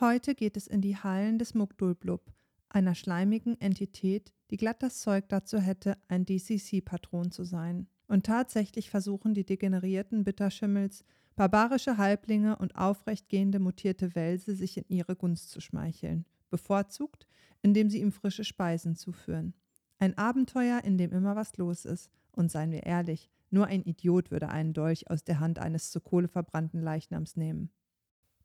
Heute 0.00 0.34
geht 0.34 0.56
es 0.56 0.66
in 0.66 0.80
die 0.80 0.96
Hallen 0.96 1.38
des 1.38 1.52
Mugdulblub, 1.52 2.32
einer 2.70 2.94
schleimigen 2.94 3.60
Entität, 3.60 4.32
die 4.50 4.56
glatt 4.56 4.82
das 4.82 5.00
Zeug 5.00 5.28
dazu 5.28 5.58
hätte, 5.58 5.98
ein 6.08 6.24
DCC-Patron 6.24 7.30
zu 7.30 7.44
sein. 7.44 7.86
Und 8.08 8.24
tatsächlich 8.24 8.88
versuchen 8.88 9.34
die 9.34 9.44
degenerierten 9.44 10.24
Bitterschimmels, 10.24 11.04
barbarische 11.36 11.98
Halblinge 11.98 12.56
und 12.56 12.76
aufrechtgehende 12.76 13.58
mutierte 13.58 14.14
Wälse 14.14 14.54
sich 14.54 14.78
in 14.78 14.86
ihre 14.88 15.16
Gunst 15.16 15.50
zu 15.50 15.60
schmeicheln, 15.60 16.24
bevorzugt, 16.48 17.26
indem 17.60 17.90
sie 17.90 18.00
ihm 18.00 18.10
frische 18.10 18.44
Speisen 18.44 18.96
zuführen. 18.96 19.52
Ein 19.98 20.16
Abenteuer, 20.16 20.82
in 20.82 20.96
dem 20.96 21.12
immer 21.12 21.36
was 21.36 21.58
los 21.58 21.84
ist. 21.84 22.10
Und 22.32 22.50
seien 22.50 22.72
wir 22.72 22.84
ehrlich, 22.84 23.28
nur 23.50 23.66
ein 23.66 23.82
Idiot 23.82 24.30
würde 24.30 24.48
einen 24.48 24.72
Dolch 24.72 25.10
aus 25.10 25.24
der 25.24 25.40
Hand 25.40 25.58
eines 25.58 25.90
zur 25.90 26.02
Kohle 26.02 26.28
verbrannten 26.28 26.80
Leichnams 26.80 27.36
nehmen. 27.36 27.70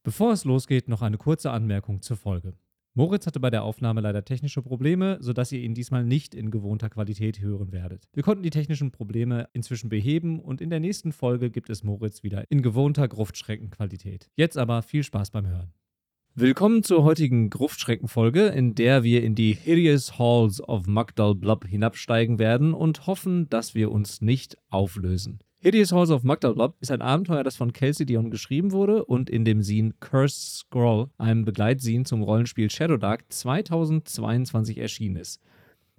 Bevor 0.06 0.34
es 0.34 0.46
losgeht, 0.46 0.88
noch 0.88 1.02
eine 1.02 1.18
kurze 1.18 1.50
Anmerkung 1.50 2.04
zur 2.04 2.16
Folge. 2.16 2.54
Moritz 2.94 3.26
hatte 3.26 3.40
bei 3.40 3.50
der 3.50 3.64
Aufnahme 3.64 4.02
leider 4.02 4.24
technische 4.24 4.62
Probleme, 4.62 5.18
sodass 5.20 5.52
ihr 5.52 5.62
ihn 5.62 5.74
diesmal 5.74 6.04
nicht 6.04 6.36
in 6.36 6.52
gewohnter 6.52 6.92
Qualität 6.92 7.42
hören 7.42 7.72
werdet. 7.72 8.08
Wir 8.14 8.22
konnten 8.22 8.44
die 8.44 8.52
technischen 8.52 8.92
Probleme 8.92 9.50
inzwischen 9.54 9.90
beheben 9.90 10.40
und 10.40 10.62
in 10.62 10.70
der 10.70 10.80
nächsten 10.80 11.12
Folge 11.12 11.50
gibt 11.50 11.72
es 11.72 11.84
Moritz 11.84 12.22
wieder 12.22 12.44
in 12.52 12.62
gewohnter 12.62 13.08
Gruftschreckenqualität. 13.08 14.30
Jetzt 14.36 14.60
aber 14.60 14.84
viel 14.84 15.02
Spaß 15.02 15.32
beim 15.32 15.48
Hören. 15.48 15.74
Willkommen 16.36 16.84
zur 16.84 17.04
heutigen 17.04 17.50
Gruftschreckenfolge, 17.50 18.46
in 18.50 18.76
der 18.76 19.02
wir 19.02 19.24
in 19.24 19.34
die 19.34 19.54
Hideous 19.54 20.20
Halls 20.20 20.62
of 20.62 20.86
Magdal 20.86 21.34
Blub 21.34 21.66
hinabsteigen 21.66 22.38
werden 22.38 22.76
und 22.76 23.08
hoffen, 23.08 23.50
dass 23.50 23.74
wir 23.74 23.92
uns 23.92 24.22
nicht 24.22 24.56
auflösen. 24.70 25.40
Hideous 25.66 25.92
Halls 25.92 26.12
of 26.12 26.22
Magdalblop 26.22 26.76
ist 26.80 26.92
ein 26.92 27.02
Abenteuer, 27.02 27.44
das 27.44 27.56
von 27.56 27.74
Kelsey 27.74 28.06
Dion 28.06 28.30
geschrieben 28.30 28.72
wurde 28.72 29.04
und 29.04 29.32
in 29.32 29.46
dem 29.46 29.64
Scene 29.64 29.96
Cursed 30.00 30.60
Scroll, 30.60 31.10
einem 31.18 31.44
Begleitscene 31.44 32.04
zum 32.04 32.22
Rollenspiel 32.22 32.70
Shadow 32.70 32.98
Dark, 32.98 33.24
2022 33.30 34.78
erschienen 34.78 35.16
ist. 35.16 35.42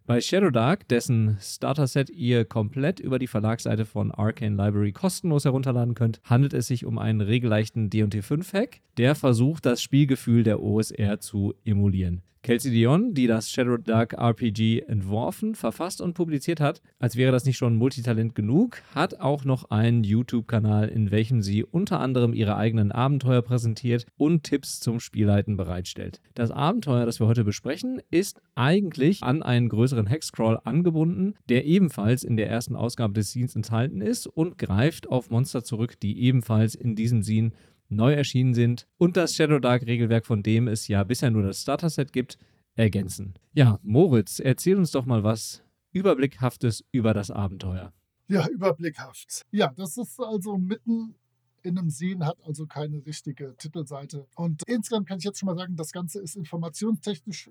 Bei 0.06 0.20
Shadow 0.20 0.50
Dark, 0.50 0.86
dessen 0.86 1.36
Starter-Set 1.40 2.10
ihr 2.10 2.44
komplett 2.44 3.00
über 3.00 3.18
die 3.18 3.26
Verlagsseite 3.26 3.86
von 3.86 4.12
Arcane 4.12 4.54
Library 4.54 4.92
kostenlos 4.92 5.44
herunterladen 5.46 5.96
könnt, 5.96 6.20
handelt 6.22 6.54
es 6.54 6.68
sich 6.68 6.84
um 6.84 6.96
einen 6.96 7.20
regelleichten 7.20 7.90
D&T5-Hack, 7.90 8.82
der 8.98 9.16
versucht, 9.16 9.66
das 9.66 9.82
Spielgefühl 9.82 10.44
der 10.44 10.62
OSR 10.62 11.18
zu 11.18 11.54
emulieren. 11.64 12.22
Kelsey 12.46 12.70
Dion, 12.70 13.12
die 13.12 13.26
das 13.26 13.50
Shadow 13.50 13.76
Dark 13.76 14.12
RPG 14.12 14.82
entworfen, 14.82 15.56
verfasst 15.56 16.00
und 16.00 16.14
publiziert 16.14 16.60
hat, 16.60 16.80
als 17.00 17.16
wäre 17.16 17.32
das 17.32 17.44
nicht 17.44 17.56
schon 17.56 17.74
Multitalent 17.74 18.36
genug, 18.36 18.82
hat 18.94 19.18
auch 19.18 19.44
noch 19.44 19.70
einen 19.70 20.04
YouTube-Kanal, 20.04 20.86
in 20.86 21.10
welchem 21.10 21.42
sie 21.42 21.64
unter 21.64 21.98
anderem 21.98 22.32
ihre 22.32 22.56
eigenen 22.56 22.92
Abenteuer 22.92 23.42
präsentiert 23.42 24.06
und 24.16 24.44
Tipps 24.44 24.78
zum 24.78 25.00
Spielleiten 25.00 25.56
bereitstellt. 25.56 26.20
Das 26.34 26.52
Abenteuer, 26.52 27.04
das 27.04 27.18
wir 27.18 27.26
heute 27.26 27.42
besprechen, 27.42 28.00
ist 28.12 28.40
eigentlich 28.54 29.24
an 29.24 29.42
einen 29.42 29.68
größeren 29.68 30.06
Hexcrawl 30.06 30.60
angebunden, 30.62 31.34
der 31.48 31.64
ebenfalls 31.64 32.22
in 32.22 32.36
der 32.36 32.48
ersten 32.48 32.76
Ausgabe 32.76 33.14
des 33.14 33.30
Scenes 33.30 33.56
enthalten 33.56 34.00
ist 34.00 34.28
und 34.28 34.56
greift 34.56 35.08
auf 35.08 35.30
Monster 35.30 35.64
zurück, 35.64 35.98
die 35.98 36.20
ebenfalls 36.20 36.76
in 36.76 36.94
diesem 36.94 37.24
Scene 37.24 37.50
neu 37.88 38.12
erschienen 38.12 38.54
sind 38.54 38.86
und 38.98 39.16
das 39.16 39.34
Shadow 39.34 39.58
Dark 39.58 39.86
Regelwerk, 39.86 40.26
von 40.26 40.42
dem 40.42 40.68
es 40.68 40.88
ja 40.88 41.04
bisher 41.04 41.30
nur 41.30 41.42
das 41.42 41.62
Starter-Set 41.62 42.12
gibt, 42.12 42.38
ergänzen. 42.74 43.34
Ja, 43.52 43.78
Moritz, 43.82 44.38
erzähl 44.38 44.76
uns 44.76 44.90
doch 44.90 45.06
mal 45.06 45.24
was 45.24 45.62
Überblickhaftes 45.92 46.84
über 46.92 47.14
das 47.14 47.30
Abenteuer. 47.30 47.92
Ja, 48.28 48.46
überblickhaft. 48.48 49.42
Ja, 49.50 49.72
das 49.74 49.96
ist 49.96 50.20
also 50.20 50.58
mitten 50.58 51.14
in 51.62 51.78
einem 51.78 51.90
Scene, 51.90 52.26
hat 52.26 52.38
also 52.44 52.66
keine 52.66 53.04
richtige 53.06 53.56
Titelseite. 53.56 54.26
Und 54.34 54.62
insgesamt 54.66 55.08
kann 55.08 55.18
ich 55.18 55.24
jetzt 55.24 55.38
schon 55.38 55.46
mal 55.46 55.56
sagen, 55.56 55.76
das 55.76 55.92
Ganze 55.92 56.20
ist 56.20 56.36
informationstechnisch 56.36 57.50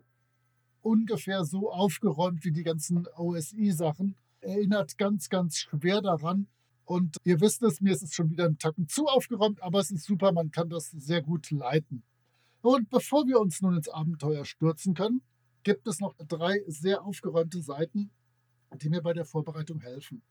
ungefähr 0.82 1.44
so 1.44 1.72
aufgeräumt 1.72 2.46
wie 2.46 2.52
die 2.52 2.64
ganzen 2.64 3.08
OSI-Sachen. 3.16 4.16
Erinnert 4.42 4.98
ganz, 4.98 5.30
ganz 5.30 5.58
schwer 5.58 6.02
daran, 6.02 6.48
und 6.86 7.18
ihr 7.24 7.42
wisst 7.42 7.64
es, 7.64 7.82
mir 7.82 7.94
ist 7.94 8.04
es 8.04 8.14
schon 8.14 8.30
wieder 8.30 8.46
ein 8.46 8.58
Tacken 8.58 8.88
zu 8.88 9.08
aufgeräumt, 9.08 9.62
aber 9.62 9.80
es 9.80 9.92
ist 9.92 10.06
super, 10.06 10.32
man 10.32 10.52
kann 10.52 10.70
das 10.70 10.92
sehr 10.92 11.22
gut 11.22 11.52
leiten. 11.52 12.04
Und 12.62 12.90
bevor 12.90 13.28
wir 13.28 13.40
uns 13.40 13.62
nun 13.62 13.76
ins 13.76 13.90
Abenteuer 13.90 14.46
stürzen 14.46 14.94
können, 14.94 15.22
gibt 15.64 15.88
es 15.88 16.00
noch 16.00 16.16
drei 16.28 16.64
sehr 16.68 17.04
aufgeräumte 17.04 17.62
Seiten, 17.62 18.12
die 18.82 18.90
mir 18.90 19.02
bei 19.02 19.14
der 19.14 19.26
Vorbereitung 19.26 19.82
helfen. 19.82 20.22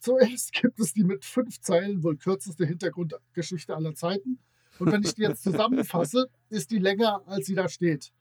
Zuerst 0.00 0.52
gibt 0.60 0.80
es 0.80 0.92
die 0.92 1.04
mit 1.04 1.24
fünf 1.24 1.60
Zeilen 1.60 2.02
wohl 2.02 2.16
kürzeste 2.16 2.66
Hintergrundgeschichte 2.66 3.74
aller 3.74 3.94
Zeiten. 3.94 4.38
Und 4.78 4.92
wenn 4.92 5.02
ich 5.02 5.14
die 5.14 5.22
jetzt 5.22 5.42
zusammenfasse, 5.44 6.28
ist 6.48 6.70
die 6.70 6.78
länger, 6.78 7.22
als 7.26 7.46
sie 7.46 7.54
da 7.54 7.68
steht. 7.68 8.12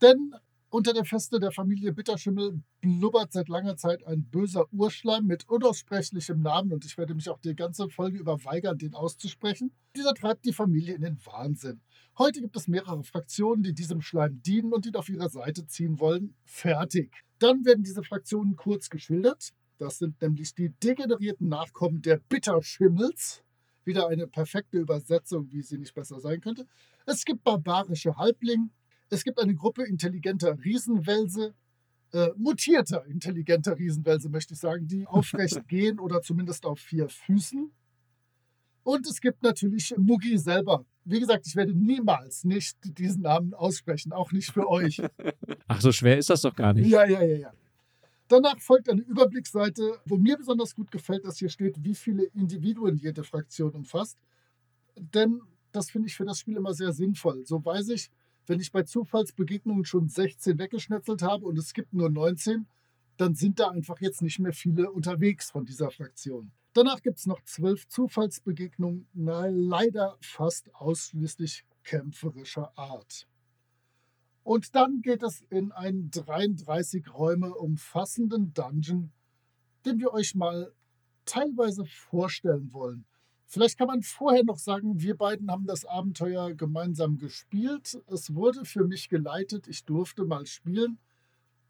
Denn 0.00 0.34
unter 0.72 0.94
der 0.94 1.04
Feste 1.04 1.38
der 1.38 1.52
Familie 1.52 1.92
Bitterschimmel 1.92 2.62
blubbert 2.80 3.30
seit 3.32 3.48
langer 3.48 3.76
Zeit 3.76 4.06
ein 4.06 4.24
böser 4.24 4.64
Urschleim 4.72 5.26
mit 5.26 5.46
unaussprechlichem 5.46 6.40
Namen 6.40 6.72
und 6.72 6.86
ich 6.86 6.96
werde 6.96 7.14
mich 7.14 7.28
auch 7.28 7.38
die 7.40 7.54
ganze 7.54 7.90
Folge 7.90 8.18
über 8.18 8.42
weigern, 8.44 8.78
den 8.78 8.94
auszusprechen. 8.94 9.70
Dieser 9.94 10.14
treibt 10.14 10.46
die 10.46 10.54
Familie 10.54 10.94
in 10.94 11.02
den 11.02 11.18
Wahnsinn. 11.26 11.82
Heute 12.16 12.40
gibt 12.40 12.56
es 12.56 12.68
mehrere 12.68 13.04
Fraktionen, 13.04 13.62
die 13.62 13.74
diesem 13.74 14.00
Schleim 14.00 14.40
dienen 14.42 14.72
und 14.72 14.86
ihn 14.86 14.96
auf 14.96 15.10
ihre 15.10 15.28
Seite 15.28 15.66
ziehen 15.66 16.00
wollen. 16.00 16.34
Fertig. 16.46 17.22
Dann 17.38 17.66
werden 17.66 17.84
diese 17.84 18.02
Fraktionen 18.02 18.56
kurz 18.56 18.88
geschildert. 18.88 19.50
Das 19.76 19.98
sind 19.98 20.22
nämlich 20.22 20.54
die 20.54 20.70
degenerierten 20.70 21.48
Nachkommen 21.48 22.00
der 22.00 22.16
Bitterschimmels. 22.16 23.42
Wieder 23.84 24.08
eine 24.08 24.26
perfekte 24.26 24.78
Übersetzung, 24.78 25.52
wie 25.52 25.60
sie 25.60 25.76
nicht 25.76 25.94
besser 25.94 26.18
sein 26.18 26.40
könnte. 26.40 26.66
Es 27.04 27.26
gibt 27.26 27.44
barbarische 27.44 28.16
Halblinge, 28.16 28.70
es 29.12 29.24
gibt 29.24 29.38
eine 29.38 29.54
Gruppe 29.54 29.84
intelligenter 29.84 30.56
Riesenwälse, 30.64 31.54
äh, 32.12 32.28
mutierter 32.36 33.04
intelligenter 33.06 33.78
Riesenwälse, 33.78 34.30
möchte 34.30 34.54
ich 34.54 34.60
sagen, 34.60 34.86
die 34.88 35.06
aufrecht 35.18 35.68
gehen 35.68 36.00
oder 36.00 36.22
zumindest 36.22 36.64
auf 36.64 36.78
vier 36.78 37.08
Füßen. 37.08 37.70
Und 38.84 39.06
es 39.06 39.20
gibt 39.20 39.42
natürlich 39.42 39.94
Mugi 39.96 40.38
selber. 40.38 40.84
Wie 41.04 41.20
gesagt, 41.20 41.46
ich 41.46 41.54
werde 41.54 41.74
niemals 41.74 42.44
nicht 42.44 42.78
diesen 42.98 43.22
Namen 43.22 43.54
aussprechen, 43.54 44.12
auch 44.12 44.32
nicht 44.32 44.50
für 44.50 44.68
euch. 44.68 45.02
Ach, 45.68 45.80
so 45.80 45.92
schwer 45.92 46.18
ist 46.18 46.30
das 46.30 46.40
doch 46.40 46.54
gar 46.54 46.72
nicht. 46.72 46.88
Ja, 46.88 47.04
ja, 47.04 47.22
ja, 47.22 47.36
ja. 47.36 47.52
Danach 48.28 48.58
folgt 48.60 48.88
eine 48.88 49.02
Überblicksseite, 49.02 50.00
wo 50.06 50.16
mir 50.16 50.38
besonders 50.38 50.74
gut 50.74 50.90
gefällt, 50.90 51.24
dass 51.26 51.38
hier 51.38 51.50
steht, 51.50 51.84
wie 51.84 51.94
viele 51.94 52.24
Individuen 52.34 52.96
jede 52.96 53.24
Fraktion 53.24 53.72
umfasst. 53.72 54.16
Denn 54.96 55.42
das 55.70 55.90
finde 55.90 56.08
ich 56.08 56.16
für 56.16 56.24
das 56.24 56.38
Spiel 56.38 56.56
immer 56.56 56.72
sehr 56.72 56.92
sinnvoll. 56.92 57.44
So 57.44 57.62
weiß 57.62 57.90
ich, 57.90 58.10
wenn 58.46 58.60
ich 58.60 58.72
bei 58.72 58.82
Zufallsbegegnungen 58.82 59.84
schon 59.84 60.08
16 60.08 60.58
weggeschnetzelt 60.58 61.22
habe 61.22 61.46
und 61.46 61.58
es 61.58 61.72
gibt 61.74 61.92
nur 61.92 62.10
19, 62.10 62.66
dann 63.16 63.34
sind 63.34 63.60
da 63.60 63.68
einfach 63.70 64.00
jetzt 64.00 64.22
nicht 64.22 64.38
mehr 64.38 64.52
viele 64.52 64.90
unterwegs 64.90 65.50
von 65.50 65.64
dieser 65.64 65.90
Fraktion. 65.90 66.50
Danach 66.72 67.02
gibt 67.02 67.18
es 67.18 67.26
noch 67.26 67.42
zwölf 67.44 67.86
Zufallsbegegnungen, 67.88 69.06
na, 69.12 69.46
leider 69.46 70.16
fast 70.20 70.74
ausschließlich 70.74 71.64
kämpferischer 71.84 72.76
Art. 72.76 73.28
Und 74.42 74.74
dann 74.74 75.02
geht 75.02 75.22
es 75.22 75.42
in 75.50 75.70
einen 75.70 76.10
33 76.10 77.12
Räume 77.14 77.54
umfassenden 77.54 78.52
Dungeon, 78.54 79.12
den 79.84 79.98
wir 79.98 80.12
euch 80.12 80.34
mal 80.34 80.72
teilweise 81.24 81.84
vorstellen 81.84 82.72
wollen. 82.72 83.04
Vielleicht 83.52 83.76
kann 83.76 83.88
man 83.88 84.00
vorher 84.00 84.44
noch 84.44 84.56
sagen, 84.56 85.02
wir 85.02 85.14
beiden 85.14 85.50
haben 85.50 85.66
das 85.66 85.84
Abenteuer 85.84 86.54
gemeinsam 86.54 87.18
gespielt. 87.18 88.02
Es 88.06 88.34
wurde 88.34 88.64
für 88.64 88.86
mich 88.86 89.10
geleitet. 89.10 89.68
Ich 89.68 89.84
durfte 89.84 90.24
mal 90.24 90.46
spielen. 90.46 90.96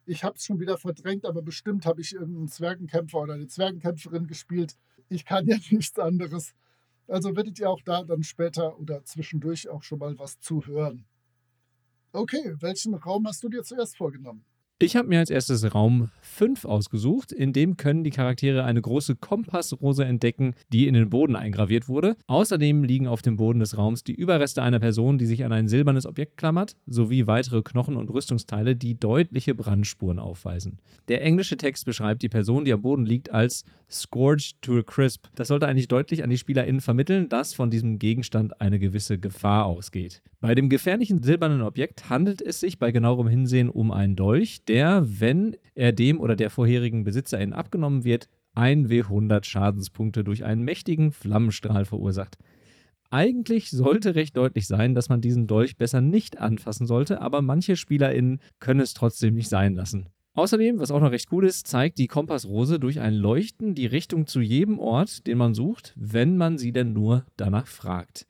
Ich 0.07 0.23
habe 0.23 0.37
es 0.37 0.45
schon 0.45 0.61
wieder 0.61 0.79
verdrängt, 0.79 1.27
aber 1.27 1.43
bestimmt 1.43 1.85
habe 1.85 2.01
ich 2.01 2.13
irgendeinen 2.15 2.47
Zwergenkämpfer 2.47 3.19
oder 3.19 3.35
eine 3.35 3.49
Zwergenkämpferin 3.49 4.29
gespielt. 4.29 4.77
Ich 5.09 5.25
kann 5.25 5.45
ja 5.49 5.57
nichts 5.71 5.99
anderes. 5.99 6.55
Also 7.09 7.35
werdet 7.35 7.59
ihr 7.59 7.69
auch 7.69 7.83
da 7.85 8.05
dann 8.05 8.23
später 8.23 8.79
oder 8.79 9.05
zwischendurch 9.05 9.69
auch 9.69 9.83
schon 9.83 9.99
mal 9.99 10.17
was 10.21 10.39
zuhören. 10.39 11.05
Okay, 12.13 12.55
welchen 12.61 12.95
Raum 12.95 13.27
hast 13.27 13.43
du 13.43 13.49
dir 13.49 13.65
zuerst 13.65 13.97
vorgenommen? 13.97 14.45
Ich 14.83 14.97
habe 14.97 15.07
mir 15.07 15.21
als 15.21 15.31
erstes 15.31 15.77
Raum 15.77 16.11
5 16.23 16.65
ausgesucht. 16.65 17.31
In 17.31 17.53
dem 17.53 17.77
können 17.77 18.03
die 18.03 18.11
Charaktere 18.11 18.65
eine 18.65 18.83
große 18.83 19.15
Kompassrose 19.15 20.05
entdecken, 20.05 20.55
die 20.73 20.89
in 20.89 20.95
den 20.95 21.09
Boden 21.09 21.37
eingraviert 21.37 21.89
wurde. 21.89 22.17
Außerdem 22.27 22.83
liegen 22.83 23.07
auf 23.07 23.23
dem 23.23 23.37
Boden 23.37 23.61
des 23.61 23.79
Raums 23.79 24.03
die 24.03 24.15
Überreste 24.15 24.61
einer 24.61 24.81
Person, 24.81 25.19
die 25.19 25.27
sich 25.27 25.45
an 25.45 25.53
ein 25.53 25.69
silbernes 25.69 26.05
Objekt 26.05 26.37
klammert, 26.37 26.75
sowie 26.87 27.29
weitere 27.29 27.63
Knochen 27.63 27.97
und 27.97 28.11
Rüstungsteile, 28.11 28.75
die 28.75 28.99
deutliche 28.99 29.55
Brandspuren 29.55 30.19
aufweisen. 30.19 30.81
Der 31.07 31.23
englische 31.23 31.57
Text 31.57 31.85
beschreibt 31.85 32.23
die 32.23 32.29
Person, 32.29 32.65
die 32.65 32.73
am 32.73 32.83
Boden 32.83 33.07
liegt, 33.07 33.31
als 33.31 33.65
Scourged 33.89 34.61
to 34.63 34.79
a 34.79 34.83
Crisp. 34.83 35.27
Das 35.37 35.47
sollte 35.49 35.69
eigentlich 35.69 35.87
deutlich 35.87 36.25
an 36.25 36.31
die 36.31 36.39
SpielerInnen 36.39 36.81
vermitteln, 36.81 37.29
dass 37.29 37.55
von 37.55 37.71
diesem 37.71 38.01
Gegenstand 38.01 38.61
eine 38.61 38.81
gewisse 38.81 39.19
Gefahr 39.19 39.67
ausgeht. 39.67 40.23
Bei 40.41 40.57
dem 40.57 40.69
gefährlichen 40.69 41.23
silbernen 41.23 41.63
Objekt 41.63 42.11
handelt 42.11 42.43
es 42.43 42.59
sich 42.59 42.81
bei 42.81 42.91
genauerem 42.91 43.29
Hinsehen 43.29 43.69
um 43.69 43.93
einen 43.93 44.17
Dolch, 44.17 44.65
der, 44.73 45.05
wenn 45.07 45.55
er 45.75 45.93
dem 45.93 46.19
oder 46.19 46.35
der 46.35 46.49
vorherigen 46.49 47.05
BesitzerInnen 47.05 47.53
abgenommen 47.53 48.05
wird, 48.05 48.31
1 48.55 48.89
W100 48.89 49.45
Schadenspunkte 49.45 50.25
durch 50.25 50.45
einen 50.45 50.63
mächtigen 50.63 51.13
Flammenstrahl 51.13 51.85
verursacht. 51.85 52.39
Eigentlich 53.11 53.71
sollte 53.71 54.15
recht 54.15 54.35
deutlich 54.35 54.67
sein, 54.67 54.95
dass 54.95 55.11
man 55.11 55.21
diesen 55.21 55.47
Dolch 55.47 55.77
besser 55.77 56.01
nicht 56.01 56.39
anfassen 56.39 56.87
sollte, 56.87 57.21
aber 57.21 57.43
manche 57.43 57.77
SpielerInnen 57.77 58.41
können 58.61 58.81
es 58.81 58.95
trotzdem 58.95 59.35
nicht 59.35 59.51
sein 59.51 59.75
lassen. 59.75 60.07
Außerdem, 60.33 60.79
was 60.79 60.91
auch 60.91 61.01
noch 61.01 61.11
recht 61.11 61.29
cool 61.33 61.45
ist, 61.45 61.67
zeigt 61.67 61.99
die 61.99 62.07
Kompassrose 62.07 62.81
durch 62.81 63.01
ein 63.01 63.13
Leuchten 63.13 63.75
die 63.75 63.85
Richtung 63.85 64.27
zu 64.27 64.41
jedem 64.41 64.79
Ort, 64.79 65.27
den 65.27 65.37
man 65.37 65.53
sucht, 65.53 65.93
wenn 65.97 66.39
man 66.39 66.57
sie 66.57 66.73
denn 66.73 66.95
nur 66.95 67.27
danach 67.37 67.67
fragt. 67.67 68.27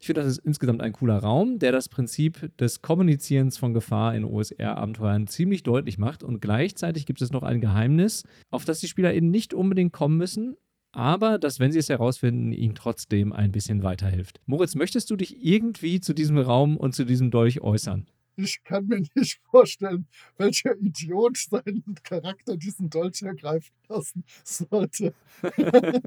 Ich 0.00 0.06
finde, 0.06 0.22
das 0.22 0.32
ist 0.32 0.46
insgesamt 0.46 0.80
ein 0.80 0.94
cooler 0.94 1.18
Raum, 1.18 1.58
der 1.58 1.72
das 1.72 1.90
Prinzip 1.90 2.56
des 2.56 2.80
Kommunizierens 2.80 3.58
von 3.58 3.74
Gefahr 3.74 4.14
in 4.14 4.24
OSR-Abenteuern 4.24 5.26
ziemlich 5.26 5.62
deutlich 5.62 5.98
macht 5.98 6.22
und 6.22 6.40
gleichzeitig 6.40 7.04
gibt 7.04 7.20
es 7.20 7.32
noch 7.32 7.42
ein 7.42 7.60
Geheimnis, 7.60 8.24
auf 8.50 8.64
das 8.64 8.80
die 8.80 8.88
SpielerInnen 8.88 9.30
nicht 9.30 9.52
unbedingt 9.52 9.92
kommen 9.92 10.16
müssen, 10.16 10.56
aber 10.92 11.38
dass, 11.38 11.60
wenn 11.60 11.70
sie 11.70 11.78
es 11.78 11.90
herausfinden, 11.90 12.50
ihnen 12.52 12.74
trotzdem 12.74 13.34
ein 13.34 13.52
bisschen 13.52 13.82
weiterhilft. 13.82 14.40
Moritz, 14.46 14.74
möchtest 14.74 15.10
du 15.10 15.16
dich 15.16 15.44
irgendwie 15.44 16.00
zu 16.00 16.14
diesem 16.14 16.38
Raum 16.38 16.78
und 16.78 16.94
zu 16.94 17.04
diesem 17.04 17.30
Dolch 17.30 17.60
äußern? 17.60 18.06
Ich 18.36 18.62
kann 18.64 18.86
mir 18.86 19.02
nicht 19.14 19.40
vorstellen, 19.50 20.06
welcher 20.38 20.76
Idiot 20.76 21.36
seinen 21.36 21.94
Charakter 22.02 22.56
diesen 22.56 22.90
Dolch 22.90 23.22
ergreifen 23.22 23.72
lassen 23.88 24.24
sollte. 24.44 25.14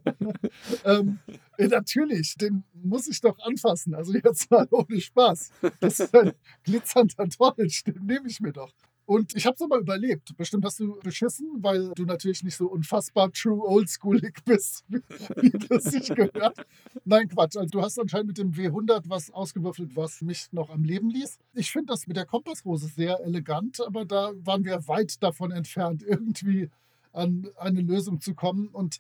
ähm, 0.86 1.20
äh, 1.58 1.68
natürlich, 1.68 2.36
den 2.36 2.64
muss 2.74 3.08
ich 3.08 3.22
doch 3.22 3.38
anfassen. 3.40 3.94
Also 3.94 4.14
jetzt 4.14 4.50
mal 4.50 4.68
ohne 4.72 5.00
Spaß. 5.00 5.52
Das 5.80 6.00
ist 6.00 6.16
ein 6.16 6.34
glitzernder 6.64 7.28
Dolch, 7.28 7.84
den 7.84 8.06
nehme 8.06 8.28
ich 8.28 8.40
mir 8.40 8.54
doch. 8.54 8.74
Und 9.06 9.36
ich 9.36 9.46
habe 9.46 9.56
es 9.56 9.62
aber 9.62 9.80
überlebt. 9.80 10.36
Bestimmt 10.38 10.64
hast 10.64 10.80
du 10.80 10.98
beschissen, 11.00 11.48
weil 11.62 11.90
du 11.96 12.06
natürlich 12.06 12.44
nicht 12.44 12.56
so 12.56 12.68
unfassbar 12.68 13.32
true 13.32 13.62
oldschoolig 13.62 14.36
bist, 14.46 14.86
wie, 14.88 15.50
das 15.52 15.84
sich 15.86 16.08
gehört. 16.08 16.66
Nein, 17.04 17.28
Quatsch. 17.28 17.58
Also 17.58 17.70
du 17.70 17.82
hast 17.82 18.00
anscheinend 18.00 18.28
mit 18.28 18.38
dem 18.38 18.52
W100 18.52 19.04
was 19.08 19.30
ausgewürfelt, 19.32 19.96
was 19.96 20.22
mich 20.22 20.52
noch 20.54 20.70
am 20.70 20.84
Leben 20.84 21.10
ließ. 21.10 21.38
Ich 21.54 21.72
finde 21.72 21.88
das 21.88 22.08
mit 22.08 22.16
der 22.16 22.26
Kompassrose 22.26 22.88
sehr 22.88 23.20
elegant, 23.20 23.82
aber 23.86 24.06
da 24.06 24.32
waren 24.38 24.64
wir 24.64 24.88
weit 24.88 25.22
davon 25.22 25.52
entfernt, 25.52 26.04
irgendwie 26.08 26.70
an 27.12 27.50
eine 27.58 27.82
Lösung 27.82 28.22
zu 28.22 28.34
kommen. 28.34 28.70
Und 28.70 29.00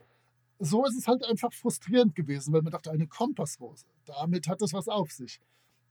so 0.60 0.86
ist 0.86 0.98
es 0.98 1.08
halt 1.08 1.24
einfach 1.26 1.54
frustrierend 1.54 2.14
gewesen, 2.14 2.54
weil 2.54 2.62
man 2.62 2.72
dachte, 2.72 2.92
eine 2.92 3.08
Kompassrose, 3.08 3.86
damit 4.06 4.48
hat 4.48 4.62
es 4.62 4.74
was 4.74 4.90
auf 4.90 5.12
sich. 5.12 5.40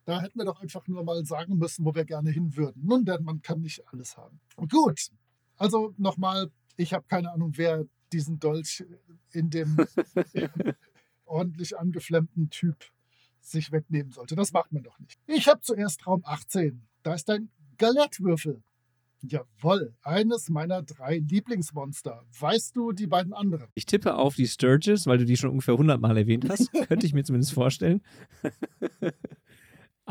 Da 0.05 0.21
hätten 0.21 0.39
wir 0.39 0.45
doch 0.45 0.61
einfach 0.61 0.87
nur 0.89 1.05
mal 1.05 1.25
sagen 1.25 1.59
müssen, 1.59 1.85
wo 1.85 1.95
wir 1.95 2.05
gerne 2.05 2.31
hin 2.31 2.57
würden. 2.57 2.83
Nun, 2.85 3.05
denn 3.05 3.23
man 3.23 3.41
kann 3.43 3.61
nicht 3.61 3.87
alles 3.89 4.17
haben. 4.17 4.41
Gut, 4.69 5.11
also 5.57 5.95
nochmal, 5.97 6.51
ich 6.77 6.93
habe 6.93 7.05
keine 7.09 7.33
Ahnung, 7.33 7.53
wer 7.57 7.87
diesen 8.13 8.41
Dolch 8.41 8.85
in 9.31 9.51
dem 9.51 9.77
ordentlich 11.25 11.79
angeflammten 11.79 12.51
Typ 12.51 12.77
sich 13.41 13.73
wegnehmen 13.73 14.13
sollte. 14.13 14.35
Das 14.37 14.53
macht 14.53 14.73
man 14.73 14.83
doch 14.83 14.99
nicht. 14.99 15.19
Ich 15.27 15.49
habe 15.49 15.61
zuerst 15.61 16.07
Raum 16.07 16.23
18. 16.25 16.83
Da 17.03 17.15
ist 17.15 17.29
ein 17.31 17.51
Galettwürfel. 17.79 18.63
Jawoll, 19.25 19.95
eines 20.03 20.49
meiner 20.49 20.83
drei 20.83 21.19
Lieblingsmonster. 21.19 22.25
Weißt 22.41 22.75
du 22.75 22.91
die 22.91 23.07
beiden 23.07 23.33
anderen? 23.33 23.69
Ich 23.75 23.87
tippe 23.87 24.17
auf 24.17 24.35
die 24.35 24.49
Sturges, 24.49 25.07
weil 25.07 25.19
du 25.19 25.25
die 25.25 25.37
schon 25.37 25.51
ungefähr 25.51 25.75
100 25.75 26.01
Mal 26.01 26.17
erwähnt 26.17 26.49
hast. 26.49 26.73
Könnte 26.89 27.07
ich 27.07 27.15
mir 27.15 27.23
zumindest 27.23 27.53
vorstellen. 27.53 28.03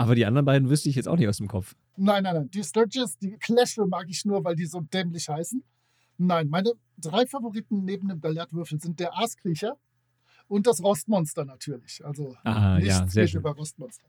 Aber 0.01 0.15
die 0.15 0.25
anderen 0.25 0.45
beiden 0.45 0.67
wüsste 0.67 0.89
ich 0.89 0.95
jetzt 0.95 1.07
auch 1.07 1.15
nicht 1.15 1.27
aus 1.27 1.37
dem 1.37 1.47
Kopf. 1.47 1.75
Nein, 1.95 2.23
nein, 2.23 2.33
nein. 2.33 2.49
Die 2.49 2.63
Sturges, 2.63 3.19
die 3.19 3.37
Clashle 3.37 3.85
mag 3.85 4.07
ich 4.09 4.25
nur, 4.25 4.43
weil 4.43 4.55
die 4.55 4.65
so 4.65 4.81
dämlich 4.81 5.29
heißen. 5.29 5.63
Nein, 6.17 6.49
meine 6.49 6.71
drei 6.97 7.27
Favoriten 7.27 7.85
neben 7.85 8.07
dem 8.07 8.19
Gallertwürfel 8.19 8.81
sind 8.81 8.99
der 8.99 9.15
Aaskriecher 9.15 9.77
und 10.47 10.65
das 10.65 10.81
Rostmonster 10.81 11.45
natürlich. 11.45 12.03
Also 12.03 12.35
ah, 12.43 12.77
nichts 12.77 12.89
ja, 12.89 13.07
sehr 13.07 13.27
schön. 13.27 13.41
über 13.41 13.51
Rostmonster. 13.51 14.07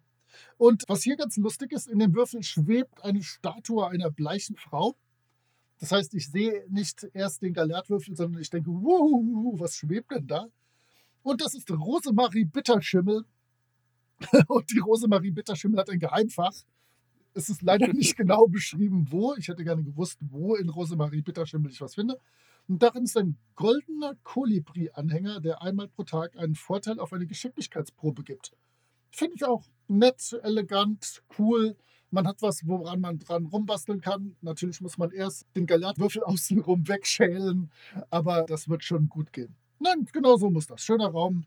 Und 0.56 0.85
was 0.89 1.03
hier 1.03 1.17
ganz 1.17 1.37
lustig 1.37 1.73
ist, 1.73 1.89
in 1.89 1.99
dem 1.99 2.15
Würfel 2.15 2.43
schwebt 2.43 3.05
eine 3.05 3.23
Statue 3.23 3.87
einer 3.87 4.11
bleichen 4.11 4.56
Frau. 4.56 4.97
Das 5.79 5.93
heißt, 5.93 6.15
ich 6.15 6.31
sehe 6.31 6.65
nicht 6.71 7.06
erst 7.12 7.43
den 7.43 7.53
Galertwürfel, 7.53 8.17
sondern 8.17 8.41
ich 8.41 8.49
denke, 8.49 8.71
wuhu, 8.71 9.59
was 9.59 9.77
schwebt 9.77 10.11
denn 10.11 10.27
da? 10.27 10.47
Und 11.23 11.43
das 11.43 11.55
ist 11.55 11.71
Rosemarie 11.71 12.47
Bitterschimmel, 12.47 13.27
Und 14.48 14.70
die 14.70 14.78
Rosemarie 14.78 15.30
Bitterschimmel 15.30 15.80
hat 15.80 15.90
ein 15.90 15.98
Geheimfach. 15.98 16.54
Es 17.34 17.48
ist 17.48 17.62
leider 17.62 17.88
nicht 17.92 18.16
genau 18.16 18.46
beschrieben, 18.46 19.06
wo. 19.10 19.34
Ich 19.36 19.48
hätte 19.48 19.64
gerne 19.64 19.82
gewusst, 19.82 20.19
wo 20.20 20.54
in 20.54 20.69
Rosemarie 20.69 21.22
Bitterschimmel 21.22 21.70
ich 21.70 21.80
was 21.80 21.94
finde. 21.94 22.19
Und 22.69 22.82
darin 22.82 23.04
ist 23.04 23.16
ein 23.16 23.36
goldener 23.56 24.14
Kolibri-Anhänger, 24.22 25.40
der 25.40 25.62
einmal 25.62 25.88
pro 25.88 26.04
Tag 26.04 26.36
einen 26.36 26.54
Vorteil 26.54 27.00
auf 27.00 27.12
eine 27.12 27.26
Geschicklichkeitsprobe 27.26 28.22
gibt. 28.22 28.52
Finde 29.10 29.36
ich 29.36 29.44
auch 29.44 29.64
nett, 29.88 30.38
elegant, 30.42 31.22
cool. 31.38 31.76
Man 32.10 32.26
hat 32.26 32.40
was, 32.40 32.66
woran 32.66 33.00
man 33.00 33.19
dran 33.19 33.46
rumbasteln 33.46 34.00
kann. 34.00 34.36
Natürlich 34.42 34.80
muss 34.80 34.98
man 34.98 35.10
erst 35.10 35.46
den 35.56 35.66
Galatwürfel 35.66 36.22
außenrum 36.24 36.86
wegschälen, 36.86 37.70
aber 38.10 38.42
das 38.42 38.69
wird 38.69 38.84
schon 38.84 39.08
gut 39.08 39.32
gehen. 39.32 39.54
Nein, 39.78 40.06
genau 40.12 40.36
so 40.36 40.50
muss 40.50 40.66
das. 40.66 40.82
Schöner 40.82 41.08
Raum, 41.08 41.44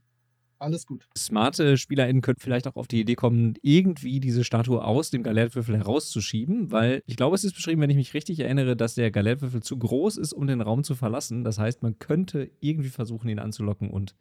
alles 0.60 0.86
gut. 0.86 1.07
Smarte 1.18 1.78
SpielerInnen 1.78 2.22
könnten 2.22 2.42
vielleicht 2.42 2.68
auch 2.68 2.75
auf 2.75 2.88
die 2.88 3.00
Idee 3.00 3.16
kommen, 3.16 3.56
irgendwie 3.62 4.19
diese 4.19 4.44
Statue 4.44 4.84
aus 4.84 5.10
dem 5.10 5.24
Galertwürfel 5.24 5.78
herauszuschieben, 5.78 6.72
weil 6.72 7.02
ich 7.06 7.18
glaube, 7.18 7.36
es 7.36 7.44
ist 7.44 7.54
beschrieben, 7.54 7.81
wenn 7.81 7.90
ich 7.90 7.96
mich 7.96 8.13
richtig 8.13 8.40
erinnere, 8.40 8.75
dass 8.75 8.96
der 8.96 9.12
Galertwürfel 9.12 9.62
zu 9.62 9.78
groß 9.78 10.18
ist, 10.18 10.34
um 10.34 10.48
den 10.48 10.62
Raum 10.62 10.84
zu 10.84 10.96
verlassen. 10.96 11.44
Das 11.44 11.60
heißt, 11.60 11.84
man 11.84 12.00
könnte 12.00 12.50
irgendwie 12.60 12.90
versuchen, 12.90 13.30
ihn 13.30 13.40
anzulocken 13.40 13.90
und 13.90 14.16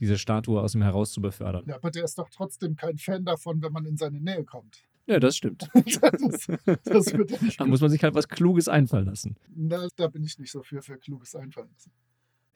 diese 0.00 0.18
Statue 0.18 0.60
aus 0.60 0.74
ihm 0.74 0.82
heraus 0.82 1.12
zu 1.12 1.20
befördern. 1.20 1.64
Ja, 1.66 1.76
aber 1.76 1.90
der 1.90 2.04
ist 2.04 2.18
doch 2.18 2.28
trotzdem 2.30 2.74
kein 2.74 2.96
Fan 2.96 3.24
davon, 3.24 3.62
wenn 3.62 3.72
man 3.72 3.84
in 3.84 3.96
seine 3.96 4.20
Nähe 4.20 4.44
kommt. 4.44 4.82
Ja, 5.06 5.18
das 5.18 5.36
stimmt. 5.36 5.68
das, 5.74 6.46
das 6.84 7.56
da 7.56 7.66
muss 7.66 7.80
man 7.80 7.90
sich 7.90 8.02
halt 8.02 8.14
was 8.14 8.28
Kluges 8.28 8.68
einfallen 8.68 9.06
lassen. 9.06 9.36
Na, 9.54 9.88
da 9.96 10.06
bin 10.06 10.22
ich 10.22 10.38
nicht 10.38 10.52
so 10.52 10.62
für, 10.62 10.82
für 10.82 10.96
Kluges 10.98 11.34
einfallen 11.34 11.68
lassen. 11.72 11.90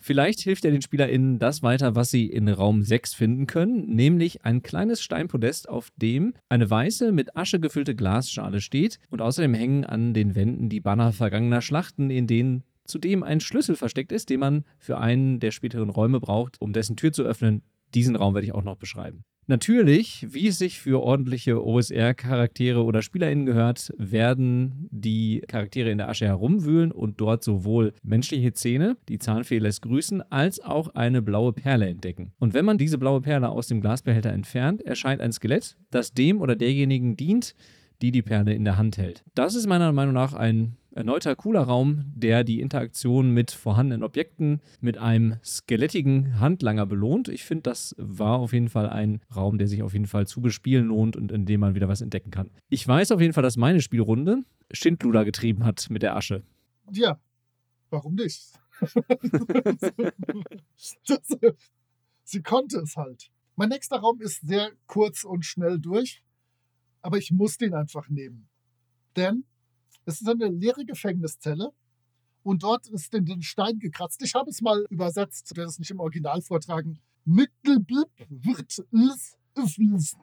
Vielleicht 0.07 0.41
hilft 0.41 0.67
er 0.67 0.71
den 0.71 0.83
SpielerInnen 0.83 1.39
das 1.39 1.63
weiter, 1.63 1.95
was 1.95 2.11
sie 2.11 2.27
in 2.27 2.51
Raum 2.51 2.83
6 2.83 3.15
finden 3.15 3.47
können, 3.47 3.87
nämlich 3.87 4.45
ein 4.45 4.63
kleines 4.63 5.01
Steinpodest, 5.01 5.67
auf 5.67 5.89
dem 5.97 6.35
eine 6.51 6.69
weiße, 6.69 7.11
mit 7.11 7.39
Asche 7.39 7.59
gefüllte 7.59 7.95
Glasschale 7.95 8.61
steht 8.61 8.99
und 9.09 9.23
außerdem 9.23 9.55
hängen 9.55 9.87
an 9.87 10.13
den 10.13 10.35
Wänden 10.35 10.69
die 10.69 10.81
Banner 10.81 11.15
vergangener 11.15 11.63
Schlachten, 11.63 12.11
in 12.11 12.27
denen 12.27 12.65
zudem 12.85 13.23
ein 13.23 13.41
Schlüssel 13.41 13.77
versteckt 13.77 14.13
ist, 14.13 14.29
den 14.29 14.41
man 14.41 14.65
für 14.79 14.99
einen 14.99 15.41
der 15.41 15.53
späteren 15.53 15.89
Räume 15.89 16.21
braucht, 16.21 16.61
um 16.61 16.75
dessen 16.75 16.97
Tür 16.97 17.13
zu 17.13 17.23
öffnen. 17.23 17.63
Diesen 17.95 18.17
Raum 18.17 18.35
werde 18.35 18.47
ich 18.47 18.55
auch 18.55 18.65
noch 18.65 18.77
beschreiben. 18.77 19.25
Natürlich, 19.47 20.27
wie 20.31 20.49
es 20.49 20.57
sich 20.57 20.81
für 20.81 21.03
ordentliche 21.03 21.63
OSR-Charaktere 21.63 22.83
oder 22.83 23.03
SpielerInnen 23.03 23.45
gehört, 23.45 23.93
werden 23.99 24.89
die 24.91 25.43
Charaktere 25.47 25.91
in 25.91 25.99
der 25.99 26.09
Asche 26.09 26.25
herumwühlen 26.25 26.91
und 26.91 27.21
dort 27.21 27.45
sowohl 27.45 27.93
menschliche 28.03 28.55
Zähne, 28.55 28.97
die 29.11 29.19
Zahnfee 29.19 29.59
lässt 29.59 29.83
grüßen, 29.83 30.23
als 30.33 30.61
auch 30.61 30.95
eine 30.95 31.21
blaue 31.21 31.53
Perle 31.53 31.89
entdecken. 31.89 32.33
Und 32.39 32.55
wenn 32.55 32.65
man 32.65 32.79
diese 32.79 32.97
blaue 32.97 33.21
Perle 33.21 33.51
aus 33.51 33.67
dem 33.67 33.83
Glasbehälter 33.83 34.31
entfernt, 34.33 34.81
erscheint 34.81 35.21
ein 35.21 35.33
Skelett, 35.33 35.77
das 35.91 36.15
dem 36.15 36.41
oder 36.41 36.57
derjenigen 36.57 37.15
dient, 37.17 37.55
die 38.03 38.11
die 38.11 38.23
Perle 38.23 38.55
in 38.55 38.65
der 38.65 38.77
Hand 38.77 38.99
hält. 38.99 39.25
Das 39.35 39.55
ist 39.55 39.67
meiner 39.67 39.93
Meinung 39.93 40.15
nach 40.15 40.35
ein 40.35 40.77
erneuter 40.95 41.35
cooler 41.35 41.63
Raum, 41.63 42.13
der 42.15 42.45
die 42.45 42.61
Interaktion 42.61 43.31
mit 43.31 43.51
vorhandenen 43.51 44.05
Objekten 44.05 44.61
mit 44.81 44.97
einem 44.99 45.37
skelettigen 45.45 46.39
Handlanger 46.39 46.87
belohnt. 46.87 47.29
Ich 47.29 47.45
finde, 47.45 47.63
das 47.63 47.95
war 47.99 48.39
auf 48.39 48.53
jeden 48.53 48.69
Fall 48.69 48.89
ein 48.89 49.21
Raum, 49.35 49.59
der 49.59 49.67
sich 49.67 49.83
auf 49.83 49.93
jeden 49.93 50.07
Fall 50.07 50.27
zu 50.27 50.41
bespielen 50.41 50.87
lohnt 50.87 51.17
und 51.17 51.33
in 51.33 51.47
dem 51.47 51.61
man 51.61 51.75
wieder 51.75 51.89
was 51.89 52.01
entdecken 52.01 52.31
kann. 52.31 52.51
Ich 52.69 52.87
weiß 52.87 53.13
auf 53.13 53.21
jeden 53.21 53.33
Fall, 53.33 53.43
dass 53.43 53.57
meine 53.57 53.81
Spielrunde 53.81 54.45
Schindluder 54.73 55.25
getrieben 55.25 55.65
hat 55.65 55.91
mit 55.91 56.03
der 56.03 56.17
Asche. 56.17 56.43
Ja, 56.93 57.19
warum 57.91 58.15
nicht? 58.15 58.53
das, 61.07 61.37
sie 62.25 62.43
konnte 62.43 62.79
es 62.79 62.97
halt. 62.97 63.31
Mein 63.57 63.69
nächster 63.69 63.97
Raum 63.99 64.21
ist 64.21 64.41
sehr 64.47 64.73
kurz 64.87 65.25
und 65.25 65.45
schnell 65.45 65.79
durch, 65.79 66.23
aber 67.05 67.19
ich 67.19 67.31
muss 67.31 67.59
den 67.59 67.75
einfach 67.75 68.09
nehmen. 68.09 68.49
Denn 69.15 69.45
es 70.07 70.23
ist 70.23 70.29
eine 70.29 70.49
leere 70.49 70.87
Gefängniszelle 70.87 71.71
und 72.43 72.63
dort 72.63 72.89
ist 72.89 73.13
in 73.15 73.27
den 73.27 73.43
Stein 73.43 73.79
gekratzt. 73.79 74.23
Ich 74.23 74.35
habe 74.35 74.49
es 74.49 74.63
mal 74.63 74.87
übersetzt, 74.89 75.51
ich 75.51 75.57
werde 75.57 75.69
es 75.69 75.79
nicht 75.79 75.91
im 75.91 76.01
Original 76.01 76.41
vortragen. 76.41 76.99
Mittelblip 77.27 78.09
wird 78.31 78.85
es 78.95 80.17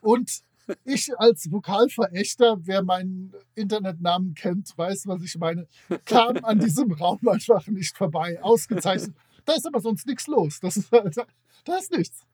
Und 0.00 0.42
ich 0.84 1.18
als 1.18 1.50
Vokalverächter, 1.50 2.58
wer 2.66 2.82
meinen 2.82 3.32
Internetnamen 3.54 4.34
kennt, 4.34 4.76
weiß, 4.76 5.06
was 5.06 5.22
ich 5.22 5.38
meine, 5.38 5.68
kam 6.04 6.44
an 6.44 6.58
diesem 6.58 6.90
Raum 6.90 7.20
einfach 7.28 7.68
nicht 7.68 7.96
vorbei. 7.96 8.42
Ausgezeichnet. 8.42 9.14
Da 9.44 9.54
ist 9.54 9.66
aber 9.66 9.80
sonst 9.80 10.06
nichts 10.08 10.26
los. 10.26 10.58
Das 10.60 10.76
ist, 10.76 10.92
da 10.92 11.76
ist 11.76 11.92
nichts. 11.92 12.26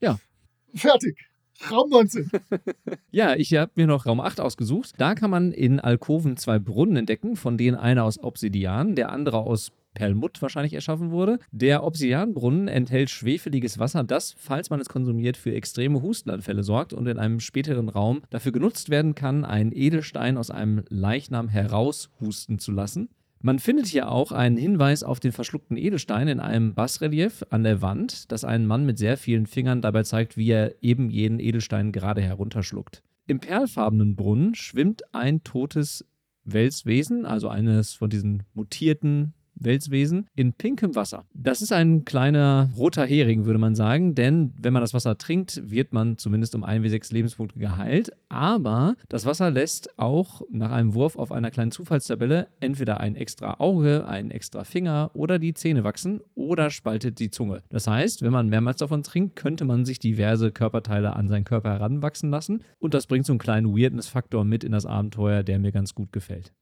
Ja. 0.00 0.18
Fertig. 0.72 1.29
Raum 1.70 1.90
19. 1.90 2.30
Ja, 3.12 3.34
ich 3.34 3.54
habe 3.54 3.72
mir 3.74 3.86
noch 3.86 4.06
Raum 4.06 4.20
8 4.20 4.40
ausgesucht. 4.40 4.92
Da 4.98 5.14
kann 5.14 5.30
man 5.30 5.50
in 5.50 5.80
Alkoven 5.80 6.36
zwei 6.36 6.60
Brunnen 6.60 6.96
entdecken, 6.96 7.34
von 7.34 7.56
denen 7.58 7.76
einer 7.76 8.04
aus 8.04 8.22
Obsidian, 8.22 8.94
der 8.94 9.10
andere 9.10 9.38
aus 9.38 9.72
Perlmutt 9.94 10.40
wahrscheinlich 10.40 10.74
erschaffen 10.74 11.10
wurde. 11.10 11.40
Der 11.50 11.82
Obsidianbrunnen 11.82 12.68
enthält 12.68 13.10
schwefeliges 13.10 13.78
Wasser, 13.78 14.04
das, 14.04 14.34
falls 14.38 14.70
man 14.70 14.80
es 14.80 14.88
konsumiert, 14.88 15.36
für 15.36 15.52
extreme 15.52 16.02
Hustenanfälle 16.02 16.62
sorgt 16.62 16.92
und 16.92 17.06
in 17.08 17.18
einem 17.18 17.40
späteren 17.40 17.88
Raum 17.88 18.22
dafür 18.30 18.52
genutzt 18.52 18.90
werden 18.90 19.16
kann, 19.16 19.44
einen 19.44 19.72
Edelstein 19.72 20.36
aus 20.36 20.50
einem 20.50 20.84
Leichnam 20.88 21.48
heraushusten 21.48 22.60
zu 22.60 22.70
lassen. 22.70 23.08
Man 23.42 23.58
findet 23.58 23.86
hier 23.86 24.10
auch 24.10 24.32
einen 24.32 24.58
Hinweis 24.58 25.02
auf 25.02 25.18
den 25.18 25.32
verschluckten 25.32 25.78
Edelstein 25.78 26.28
in 26.28 26.40
einem 26.40 26.74
Bassrelief 26.74 27.42
an 27.48 27.62
der 27.62 27.80
Wand, 27.80 28.30
das 28.30 28.44
einen 28.44 28.66
Mann 28.66 28.84
mit 28.84 28.98
sehr 28.98 29.16
vielen 29.16 29.46
Fingern 29.46 29.80
dabei 29.80 30.02
zeigt, 30.02 30.36
wie 30.36 30.50
er 30.50 30.74
eben 30.82 31.08
jeden 31.08 31.40
Edelstein 31.40 31.90
gerade 31.90 32.20
herunterschluckt. 32.20 33.02
Im 33.26 33.40
perlfarbenen 33.40 34.14
Brunnen 34.14 34.54
schwimmt 34.54 35.14
ein 35.14 35.42
totes 35.42 36.04
Welswesen, 36.44 37.24
also 37.24 37.48
eines 37.48 37.94
von 37.94 38.10
diesen 38.10 38.42
mutierten 38.52 39.32
Welswesen 39.60 40.26
in 40.34 40.52
pinkem 40.52 40.94
Wasser. 40.94 41.24
Das 41.34 41.62
ist 41.62 41.72
ein 41.72 42.04
kleiner 42.04 42.70
roter 42.76 43.04
Hering, 43.04 43.44
würde 43.44 43.58
man 43.58 43.74
sagen, 43.74 44.14
denn 44.14 44.52
wenn 44.58 44.72
man 44.72 44.82
das 44.82 44.94
Wasser 44.94 45.18
trinkt, 45.18 45.62
wird 45.70 45.92
man 45.92 46.18
zumindest 46.18 46.54
um 46.54 46.64
1 46.64 46.82
wie 46.84 46.88
6 46.88 47.12
Lebenspunkte 47.12 47.58
geheilt. 47.58 48.10
Aber 48.28 48.94
das 49.08 49.26
Wasser 49.26 49.50
lässt 49.50 49.98
auch 49.98 50.42
nach 50.50 50.70
einem 50.70 50.94
Wurf 50.94 51.16
auf 51.16 51.32
einer 51.32 51.50
kleinen 51.50 51.70
Zufallstabelle 51.70 52.48
entweder 52.60 53.00
ein 53.00 53.16
extra 53.16 53.56
Auge, 53.58 54.06
einen 54.06 54.30
extra 54.30 54.64
Finger 54.64 55.10
oder 55.14 55.38
die 55.38 55.54
Zähne 55.54 55.84
wachsen 55.84 56.20
oder 56.34 56.70
spaltet 56.70 57.18
die 57.18 57.30
Zunge. 57.30 57.62
Das 57.68 57.86
heißt, 57.86 58.22
wenn 58.22 58.32
man 58.32 58.48
mehrmals 58.48 58.78
davon 58.78 59.02
trinkt, 59.02 59.36
könnte 59.36 59.64
man 59.64 59.84
sich 59.84 59.98
diverse 59.98 60.50
Körperteile 60.50 61.16
an 61.16 61.28
seinen 61.28 61.44
Körper 61.44 61.70
heranwachsen 61.70 62.30
lassen. 62.30 62.62
Und 62.78 62.94
das 62.94 63.06
bringt 63.06 63.26
so 63.26 63.32
einen 63.32 63.38
kleinen 63.38 63.76
Weirdness-Faktor 63.76 64.44
mit 64.44 64.64
in 64.64 64.72
das 64.72 64.86
Abenteuer, 64.86 65.42
der 65.42 65.58
mir 65.58 65.72
ganz 65.72 65.94
gut 65.94 66.12
gefällt. 66.12 66.52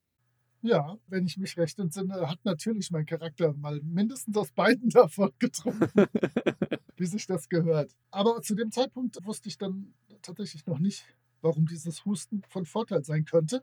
Ja, 0.60 0.98
wenn 1.06 1.26
ich 1.26 1.38
mich 1.38 1.56
recht 1.56 1.78
entsinne, 1.78 2.28
hat 2.28 2.44
natürlich 2.44 2.90
mein 2.90 3.06
Charakter 3.06 3.52
mal 3.54 3.80
mindestens 3.82 4.36
aus 4.36 4.50
beiden 4.50 4.90
davon 4.90 5.32
getrunken, 5.38 5.90
wie 6.96 7.06
sich 7.06 7.26
das 7.26 7.48
gehört. 7.48 7.94
Aber 8.10 8.42
zu 8.42 8.54
dem 8.54 8.72
Zeitpunkt 8.72 9.18
wusste 9.24 9.48
ich 9.48 9.58
dann 9.58 9.94
tatsächlich 10.22 10.66
noch 10.66 10.78
nicht, 10.78 11.04
warum 11.40 11.66
dieses 11.66 12.04
Husten 12.04 12.42
von 12.48 12.66
Vorteil 12.66 13.04
sein 13.04 13.24
könnte. 13.24 13.62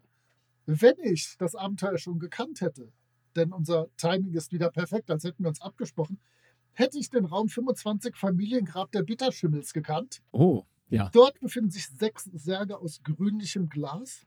Wenn 0.66 0.96
ich 1.04 1.36
das 1.38 1.54
Abenteuer 1.56 1.98
schon 1.98 2.20
gekannt 2.20 2.62
hätte, 2.62 2.92
denn 3.36 3.52
unser 3.52 3.88
Timing 3.98 4.34
ist 4.34 4.54
wieder 4.54 4.72
perfekt, 4.72 5.12
als 5.12 5.26
hätten 5.26 5.44
wir 5.44 5.50
uns 5.50 5.62
abgesprochen, 5.62 6.20
hätte 6.72 6.98
ich 6.98 7.10
den 7.10 7.26
Raum 7.26 7.50
25 7.50 8.16
Familiengrab 8.16 8.92
der 8.92 9.04
Bitterschimmels 9.04 9.74
gekannt. 9.74 10.22
Oh, 10.32 10.64
ja. 10.90 11.10
Dort 11.10 11.40
befinden 11.40 11.72
sich 11.72 11.88
sechs 11.88 12.26
Särge 12.34 12.78
aus 12.78 13.02
grünlichem 13.04 13.70
Glas 13.70 14.26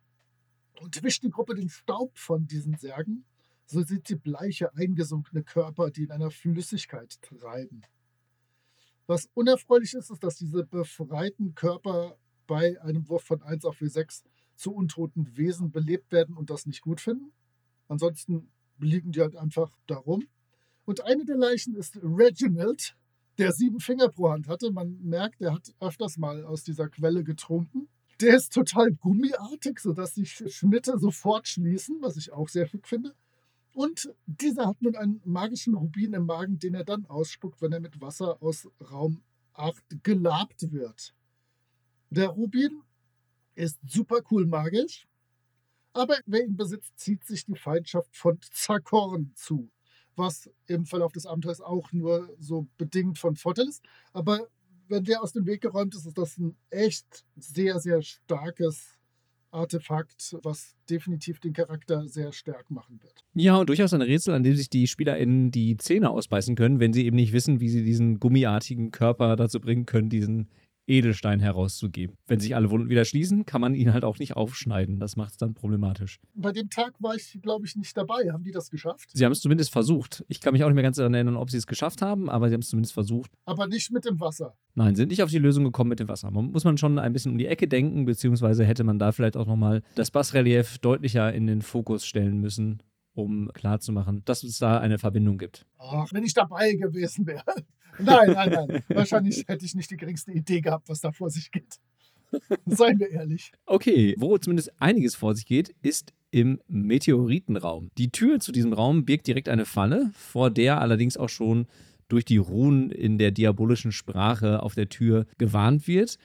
und 0.81 1.03
wischt 1.03 1.23
die 1.23 1.31
Gruppe 1.31 1.55
den 1.55 1.69
Staub 1.69 2.17
von 2.17 2.47
diesen 2.47 2.77
Särgen, 2.77 3.25
so 3.67 3.83
sieht 3.83 4.09
sie 4.09 4.17
bleiche, 4.17 4.75
eingesunkene 4.75 5.43
Körper, 5.43 5.91
die 5.91 6.05
in 6.05 6.11
einer 6.11 6.31
Flüssigkeit 6.31 7.21
treiben. 7.21 7.83
Was 9.07 9.29
unerfreulich 9.35 9.95
ist, 9.95 10.11
ist, 10.11 10.23
dass 10.23 10.37
diese 10.37 10.65
befreiten 10.65 11.55
Körper 11.55 12.17
bei 12.47 12.81
einem 12.83 13.09
Wurf 13.09 13.25
von 13.25 13.43
1 13.43 13.65
auf 13.65 13.81
W6 13.81 14.23
zu 14.55 14.73
untoten 14.73 15.37
Wesen 15.37 15.71
belebt 15.71 16.13
werden 16.13 16.37
und 16.37 16.51
das 16.51 16.67
nicht 16.67 16.83
gut 16.83 17.01
finden. 17.01 17.33
Ansonsten 17.89 18.51
liegen 18.79 19.13
die 19.13 19.21
halt 19.21 19.37
einfach 19.37 19.77
darum. 19.87 20.25
Und 20.85 21.05
eine 21.05 21.25
der 21.25 21.37
Leichen 21.37 21.75
ist 21.75 21.99
Reginald, 22.03 22.97
der 23.39 23.53
sieben 23.53 23.81
Finger 23.81 24.09
pro 24.09 24.31
Hand 24.31 24.49
hatte. 24.49 24.71
Man 24.73 24.99
merkt, 25.03 25.41
er 25.41 25.55
hat 25.55 25.75
öfters 25.81 26.17
mal 26.17 26.45
aus 26.45 26.65
dieser 26.65 26.89
Quelle 26.89 27.25
getrunken. 27.25 27.89
Der 28.21 28.37
ist 28.37 28.53
total 28.53 28.93
gummiartig, 28.93 29.79
sodass 29.79 30.17
sich 30.17 30.33
Schnitte 30.33 30.99
sofort 30.99 31.47
schließen, 31.47 31.99
was 32.01 32.17
ich 32.17 32.33
auch 32.33 32.49
sehr 32.49 32.67
schick 32.67 32.87
finde. 32.89 33.15
Und 33.73 34.13
dieser 34.27 34.67
hat 34.67 34.83
nun 34.83 34.97
einen 34.97 35.21
magischen 35.25 35.75
Rubin 35.75 36.13
im 36.15 36.27
Magen, 36.27 36.59
den 36.59 36.75
er 36.75 36.85
dann 36.85 37.07
ausspuckt, 37.07 37.63
wenn 37.63 37.73
er 37.73 37.81
mit 37.81 38.01
Wasser 38.01 38.43
aus 38.43 38.69
Raum 38.91 39.23
8 39.55 40.03
gelabt 40.03 40.73
wird. 40.73 41.15
Der 42.11 42.29
Rubin 42.29 42.83
ist 43.55 43.79
super 43.87 44.21
cool 44.31 44.47
magisch, 44.47 45.07
aber 45.93 46.17
wer 46.27 46.45
ihn 46.45 46.57
besitzt, 46.57 46.99
zieht 46.99 47.25
sich 47.25 47.45
die 47.45 47.57
Feindschaft 47.57 48.17
von 48.17 48.39
Zakorn 48.53 49.33
zu, 49.35 49.71
was 50.17 50.51
im 50.67 50.87
Verlauf 50.87 51.13
des 51.13 51.27
Abenteuers 51.27 51.61
auch 51.61 51.93
nur 51.93 52.35
so 52.39 52.67
bedingt 52.79 53.19
von 53.19 53.37
Vorteil 53.37 53.69
ist. 53.69 53.85
Aber 54.13 54.49
wenn 54.89 55.05
der 55.05 55.23
aus 55.23 55.33
dem 55.33 55.47
Weg 55.47 55.61
geräumt 55.61 55.95
ist, 55.95 56.07
ist 56.07 56.19
das 56.19 56.39
ein 56.39 56.57
echt 56.71 57.25
sehr, 57.37 57.79
sehr 57.79 58.03
starkes 58.03 58.99
Artefakt, 59.51 60.37
was 60.43 60.77
definitiv 60.91 61.41
den 61.41 61.53
Charakter 61.53 62.07
sehr 62.07 62.33
stark 62.33 62.71
machen 62.71 63.01
wird. 63.03 63.25
Ja, 63.35 63.57
und 63.57 63.69
durchaus 63.69 63.95
ein 63.95 64.03
Rätsel, 64.03 64.35
an 64.35 64.43
dem 64.43 64.55
sich 64.55 64.69
die 64.69 64.87
SpielerInnen 64.87 65.51
die 65.51 65.77
Zähne 65.79 66.11
ausbeißen 66.11 66.55
können, 66.55 66.81
wenn 66.81 66.93
sie 66.93 67.07
eben 67.07 67.17
nicht 67.17 67.33
wissen, 67.33 67.61
wie 67.61 67.69
sie 67.71 67.83
diesen 67.83 68.21
gummiartigen 68.21 68.91
Körper 68.91 69.37
dazu 69.37 69.61
bringen 69.61 69.87
können, 69.87 70.11
diesen 70.11 70.49
Edelstein 70.89 71.41
herauszugeben. 71.41 72.17
Wenn 72.27 72.41
sich 72.41 72.57
alle 72.57 72.71
Wunden 72.71 72.89
wieder 72.89 73.05
schließen, 73.05 73.47
kann 73.47 73.61
man 73.61 73.75
ihn 73.75 73.93
halt 73.93 74.05
auch 74.05 74.19
nicht 74.19 74.37
aufschneiden. 74.37 74.99
Das 74.99 75.17
macht 75.17 75.33
es 75.33 75.37
dann 75.37 75.55
problematisch. 75.55 76.21
Bei 76.35 76.53
dem 76.53 76.71
Tag 76.71 76.95
war 76.99 77.15
ich, 77.15 77.39
glaube 77.43 77.67
ich, 77.67 77.77
nicht 77.77 77.97
dabei. 77.97 78.31
Haben 78.33 78.45
die 78.45 78.53
das 78.53 78.71
geschafft? 78.71 79.11
Sie 79.13 79.25
haben 79.25 79.33
es 79.33 79.41
zumindest 79.41 79.71
versucht. 79.71 80.25
Ich 80.29 80.41
kann 80.41 80.53
mich 80.53 80.65
auch 80.65 80.69
nicht 80.69 80.75
mehr 80.75 80.83
ganz 80.83 80.97
daran 80.97 81.15
erinnern, 81.15 81.37
ob 81.37 81.51
sie 81.51 81.59
es 81.59 81.67
geschafft 81.67 82.03
haben, 82.03 82.29
aber 82.29 82.49
sie 82.49 82.55
haben 82.55 82.63
es 82.63 82.69
zumindest 82.69 82.95
versucht. 82.95 83.31
Aber 83.45 83.67
nicht 83.67 83.91
mit 83.93 84.05
dem 84.05 84.19
Wasser. 84.19 84.55
Nein, 84.75 84.95
sind 84.95 85.09
nicht 85.09 85.23
auf 85.23 85.31
die 85.31 85.39
Lösung 85.39 85.65
gekommen 85.65 85.91
mit 85.91 86.01
dem 86.01 86.09
Wasser. 86.09 86.31
Man 86.31 86.53
muss 86.53 86.65
man 86.65 86.79
schon 86.79 86.99
ein 86.99 87.13
bisschen 87.13 87.33
um 87.33 87.39
die 87.39 87.47
Ecke 87.47 87.69
denken, 87.69 88.05
beziehungsweise 88.05 88.65
hätte 88.65 88.85
man 88.85 88.99
da 88.99 89.13
vielleicht 89.13 89.37
auch 89.37 89.47
nochmal 89.47 89.83
das 89.95 90.11
Bassrelief 90.11 90.79
deutlicher 90.79 91.33
in 91.33 91.47
den 91.47 91.63
Fokus 91.63 92.07
stellen 92.07 92.41
müssen, 92.41 92.83
um 93.19 93.51
klarzumachen, 93.53 94.23
dass 94.25 94.43
es 94.43 94.59
da 94.59 94.79
eine 94.79 94.99
Verbindung 94.99 95.39
gibt. 95.39 95.67
Ach, 95.79 96.13
wenn 96.13 96.25
ich 96.25 96.35
dabei 96.35 96.73
gewesen 96.75 97.27
wäre. 97.27 97.45
Nein, 98.01 98.31
nein, 98.33 98.51
nein. 98.53 98.85
Wahrscheinlich 98.91 99.45
hätte 99.49 99.65
ich 99.65 99.75
nicht 99.75 99.91
die 99.91 99.97
geringste 99.97 100.31
Idee 100.31 100.61
gehabt, 100.61 100.89
was 100.89 101.01
da 101.01 101.11
vor 101.11 101.31
sich 101.31 101.51
geht. 101.51 101.81
Seien 102.67 103.01
wir 103.01 103.11
ehrlich. 103.11 103.51
Okay, 103.67 104.15
wo 104.19 104.39
zumindest 104.39 104.71
einiges 104.81 105.17
vor 105.17 105.35
sich 105.35 105.47
geht, 105.47 105.75
ist 105.83 106.13
im 106.31 106.61
Meteoritenraum. 106.69 107.91
Die 107.99 108.11
Tür 108.11 108.39
zu 108.39 108.53
diesem 108.53 108.73
Raum 108.73 109.05
birgt 109.05 109.27
direkt 109.27 109.49
eine 109.49 109.65
Falle, 109.65 110.11
vor 110.15 110.51
der 110.51 110.81
allerdings 110.81 111.17
auch 111.17 111.29
schon 111.29 111.67
durch 112.09 112.25
die 112.25 112.37
Runen 112.37 112.91
in 112.91 113.19
der 113.19 113.31
diabolischen 113.31 113.93
Sprache 113.93 114.63
auf 114.63 114.75
der 114.75 114.89
Tür 114.89 115.27
gewarnt 115.39 115.89
wird. 115.89 116.19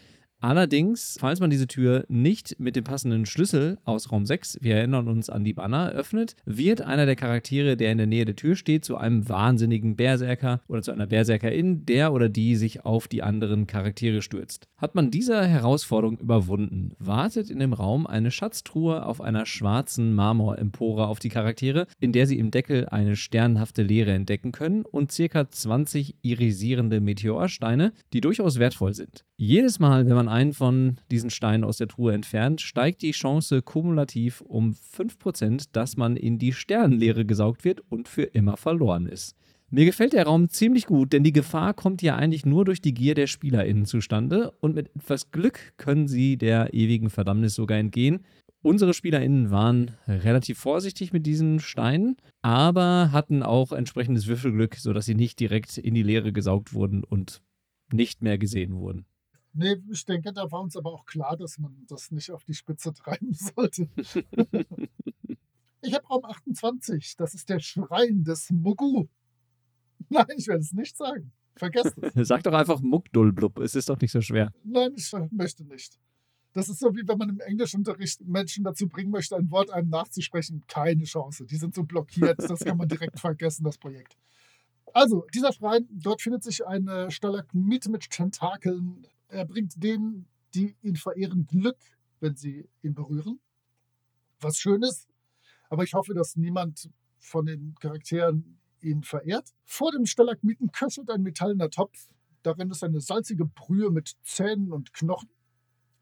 Allerdings, 0.44 1.16
falls 1.22 1.40
man 1.40 1.52
diese 1.52 1.68
Tür 1.68 2.04
nicht 2.10 2.60
mit 2.60 2.76
dem 2.76 2.84
passenden 2.84 3.26
Schlüssel 3.26 3.78
aus 3.86 4.12
Raum 4.12 4.26
6, 4.26 4.58
wir 4.60 4.76
erinnern 4.76 5.08
uns 5.08 5.30
an 5.30 5.46
die 5.46 5.54
Banner, 5.54 5.92
öffnet, 5.92 6.36
wird 6.44 6.82
einer 6.82 7.06
der 7.06 7.16
Charaktere, 7.16 7.78
der 7.78 7.94
in 7.94 7.98
der 7.98 8.08
Nähe 8.08 8.26
der 8.26 8.36
Tür 8.36 8.58
steht, 8.58 8.84
zu 8.84 8.98
einem 8.98 9.30
wahnsinnigen 9.30 9.96
Berserker 9.96 10.60
oder 10.68 10.82
zu 10.82 10.92
einer 10.92 11.08
Berserkerin, 11.08 11.86
der 11.86 12.12
oder 12.12 12.28
die 12.28 12.58
sich 12.58 12.84
auf 12.84 13.08
die 13.08 13.24
anderen 13.24 13.68
Charaktere 13.68 14.22
stürzt. 14.22 14.68
Hat 14.76 14.96
man 14.96 15.12
diese 15.12 15.48
Herausforderung 15.48 16.18
überwunden, 16.18 16.92
wartet 17.00 17.50
in 17.50 17.60
dem 17.60 17.72
Raum 17.72 18.06
eine 18.06 18.30
Schatztruhe 18.30 19.06
auf 19.06 19.22
einer 19.22 19.46
schwarzen 19.46 20.14
Marmorempore 20.14 21.08
auf 21.08 21.20
die 21.20 21.30
Charaktere, 21.30 21.88
in 22.02 22.12
der 22.12 22.28
sie 22.28 22.38
im 22.38 22.52
Deckel 22.52 22.90
eine 22.90 23.16
sternhafte 23.16 23.82
Leere 23.82 24.12
entdecken 24.12 24.52
können 24.52 24.84
und 24.84 25.10
circa 25.14 25.50
20 25.50 26.18
irisierende 26.22 27.00
Meteorsteine, 27.00 27.94
die 28.12 28.20
durchaus 28.20 28.60
wertvoll 28.60 28.94
sind. 28.94 29.24
Jedes 29.38 29.80
Mal, 29.80 30.06
wenn 30.06 30.16
man 30.16 30.33
einen 30.34 30.54
von 30.54 30.98
diesen 31.12 31.30
Steinen 31.30 31.64
aus 31.64 31.78
der 31.78 31.88
Truhe 31.88 32.14
entfernt, 32.14 32.60
steigt 32.60 33.02
die 33.04 33.12
Chance 33.12 33.62
kumulativ 33.62 34.42
um 34.42 34.74
5%, 34.74 35.70
dass 35.72 35.96
man 35.96 36.18
in 36.18 36.40
die 36.40 36.52
Sternenleere 36.52 37.26
gesaugt 37.26 37.64
wird 37.64 37.82
und 37.90 38.08
für 38.08 38.24
immer 38.24 38.58
verloren 38.58 39.06
ist. 39.06 39.36
Mir 39.70 39.86
gefällt 39.86 40.14
der 40.14 40.26
Raum 40.26 40.50
ziemlich 40.50 40.86
gut, 40.86 41.14
denn 41.14 41.24
die 41.24 41.34
Gefahr 41.34 41.74
kommt 41.74 42.02
ja 42.02 42.16
eigentlich 42.16 42.46
nur 42.46 42.66
durch 42.66 42.82
die 42.82 42.94
Gier 42.94 43.16
der 43.16 43.28
SpielerInnen 43.28 43.86
zustande 43.86 44.52
und 44.60 44.76
mit 44.76 44.96
etwas 44.96 45.32
Glück 45.32 45.74
können 45.78 46.08
sie 46.08 46.38
der 46.38 46.74
ewigen 46.74 47.10
Verdammnis 47.10 47.56
sogar 47.56 47.80
entgehen. 47.80 48.20
Unsere 48.62 48.94
SpielerInnen 48.94 49.52
waren 49.52 49.92
relativ 50.08 50.60
vorsichtig 50.60 51.12
mit 51.12 51.26
diesen 51.26 51.60
Steinen, 51.60 52.18
aber 52.42 53.12
hatten 53.12 53.44
auch 53.44 53.72
entsprechendes 53.72 54.28
Würfelglück, 54.28 54.76
sodass 54.76 55.06
sie 55.06 55.16
nicht 55.16 55.40
direkt 55.40 55.78
in 55.78 55.96
die 55.96 56.04
Leere 56.04 56.32
gesaugt 56.32 56.74
wurden 56.74 57.04
und 57.04 57.42
nicht 57.92 58.22
mehr 58.22 58.38
gesehen 58.38 58.76
wurden. 58.76 59.06
Nee, 59.54 59.76
ich 59.92 60.06
denke, 60.06 60.34
da 60.34 60.52
war 60.52 60.62
uns 60.62 60.76
aber 60.76 60.92
auch 60.92 61.06
klar, 61.06 61.38
dass 61.38 61.60
man 61.60 61.86
das 61.88 62.12
nicht 62.12 62.32
auf 62.32 62.44
die 62.44 62.56
Spitze 62.56 62.94
treiben 62.94 63.34
sollte. 63.34 63.88
Ich 65.82 65.94
habe 65.94 66.08
Raum 66.08 66.26
28. 66.26 67.16
Das 67.18 67.34
ist 67.34 67.50
der 67.50 67.60
Schrein 67.60 68.24
des 68.24 68.50
Mugu. 68.50 69.08
Nein, 70.10 70.26
ich 70.38 70.48
werde 70.48 70.62
es 70.62 70.74
nicht 70.74 70.98
sagen. 70.98 71.32
Vergesst 71.56 71.96
es. 71.98 72.14
Sag 72.28 72.44
doch 72.44 72.54
einfach 72.54 72.82
Muckdulblub. 72.82 73.60
Es 73.60 73.76
ist 73.76 73.90
doch 73.90 74.00
nicht 74.00 74.12
so 74.12 74.22
schwer. 74.22 74.52
Nein, 74.64 74.94
ich 74.96 75.12
möchte 75.32 75.64
nicht. 75.66 76.00
Das 76.54 76.70
ist 76.70 76.80
so, 76.80 76.96
wie 76.96 77.08
wenn 77.08 77.18
man 77.18 77.30
im 77.30 77.40
Englischunterricht 77.40 78.22
Menschen 78.26 78.64
dazu 78.64 78.88
bringen 78.88 79.12
möchte, 79.12 79.36
ein 79.36 79.50
Wort 79.52 79.72
einem 79.72 79.90
nachzusprechen. 79.90 80.64
Keine 80.68 81.04
Chance. 81.04 81.46
Die 81.46 81.58
sind 81.58 81.76
so 81.76 81.84
blockiert. 81.84 82.40
Das 82.40 82.60
kann 82.60 82.78
man 82.78 82.88
direkt 82.88 83.20
vergessen, 83.20 83.64
das 83.64 83.78
Projekt. 83.78 84.16
Also, 84.94 85.26
dieser 85.34 85.52
Schrein, 85.52 85.88
dort 85.90 86.22
findet 86.22 86.44
sich 86.44 86.66
eine 86.66 87.10
Stalagmit 87.10 87.90
mit 87.90 88.10
Tentakeln. 88.10 89.08
Er 89.34 89.46
bringt 89.46 89.82
denen, 89.82 90.28
die 90.54 90.76
ihn 90.84 90.96
verehren, 90.96 91.48
Glück, 91.48 91.80
wenn 92.20 92.36
sie 92.36 92.70
ihn 92.84 92.94
berühren. 92.94 93.40
Was 94.40 94.58
Schönes. 94.58 95.08
Aber 95.70 95.84
ich 95.84 95.96
hoffe, 95.96 96.14
dass 96.14 96.36
niemand 96.36 96.92
von 97.20 97.48
den 97.48 97.74
Charakteren 97.80 98.60
ihn 98.82 99.02
verehrt. 99.02 99.50
Vor 99.66 99.92
dem 99.92 100.06
Stalagmiten 100.06 100.72
köchelt 100.72 101.10
ein 101.10 101.24
metallener 101.24 101.72
Topf. 101.72 102.12
Darin 102.44 102.70
ist 102.70 102.84
eine 102.84 103.02
salzige 103.02 103.46
Brühe 103.46 103.90
mit 103.90 104.14
Zähnen 104.22 104.72
und 104.72 104.94
Knochen. 104.94 105.30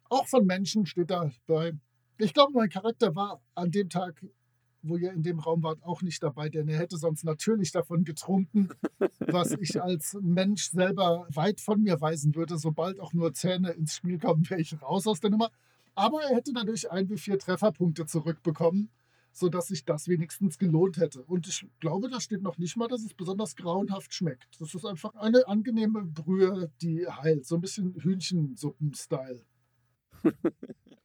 Auch 0.09 0.27
von 0.27 0.45
Menschen 0.45 0.85
steht 0.85 1.11
dabei. 1.11 1.73
Ich 2.17 2.33
glaube, 2.33 2.51
mein 2.53 2.69
Charakter 2.69 3.15
war 3.15 3.41
an 3.55 3.71
dem 3.71 3.89
Tag, 3.89 4.25
wo 4.83 4.97
ihr 4.97 5.11
in 5.11 5.23
dem 5.23 5.39
Raum 5.39 5.63
wart, 5.63 5.83
auch 5.83 6.01
nicht 6.01 6.21
dabei, 6.23 6.49
denn 6.49 6.67
er 6.67 6.79
hätte 6.79 6.97
sonst 6.97 7.23
natürlich 7.23 7.71
davon 7.71 8.03
getrunken, 8.03 8.69
was 9.19 9.51
ich 9.51 9.81
als 9.81 10.17
Mensch 10.21 10.71
selber 10.71 11.27
weit 11.29 11.61
von 11.61 11.81
mir 11.81 12.01
weisen 12.01 12.35
würde. 12.35 12.57
Sobald 12.57 12.99
auch 12.99 13.13
nur 13.13 13.33
Zähne 13.33 13.71
ins 13.71 13.95
Spiel 13.95 14.19
kommen, 14.19 14.49
wäre 14.49 14.61
ich 14.61 14.81
raus 14.81 15.07
aus 15.07 15.19
der 15.19 15.29
Nummer. 15.29 15.49
Aber 15.95 16.21
er 16.23 16.35
hätte 16.35 16.53
dadurch 16.53 16.89
ein 16.89 17.09
wie 17.09 17.17
vier 17.17 17.37
Trefferpunkte 17.37 18.05
zurückbekommen, 18.05 18.89
sodass 19.33 19.67
sich 19.67 19.85
das 19.85 20.07
wenigstens 20.07 20.57
gelohnt 20.57 20.97
hätte. 20.97 21.21
Und 21.23 21.47
ich 21.47 21.67
glaube, 21.79 22.09
da 22.09 22.19
steht 22.19 22.41
noch 22.41 22.57
nicht 22.57 22.77
mal, 22.77 22.87
dass 22.87 23.03
es 23.03 23.13
besonders 23.13 23.55
grauenhaft 23.55 24.13
schmeckt. 24.13 24.59
Das 24.59 24.73
ist 24.73 24.85
einfach 24.85 25.13
eine 25.15 25.47
angenehme 25.47 26.03
Brühe, 26.03 26.71
die 26.81 27.07
heilt. 27.07 27.45
So 27.45 27.55
ein 27.55 27.61
bisschen 27.61 27.93
Hühnchensuppen-Style. 27.95 29.45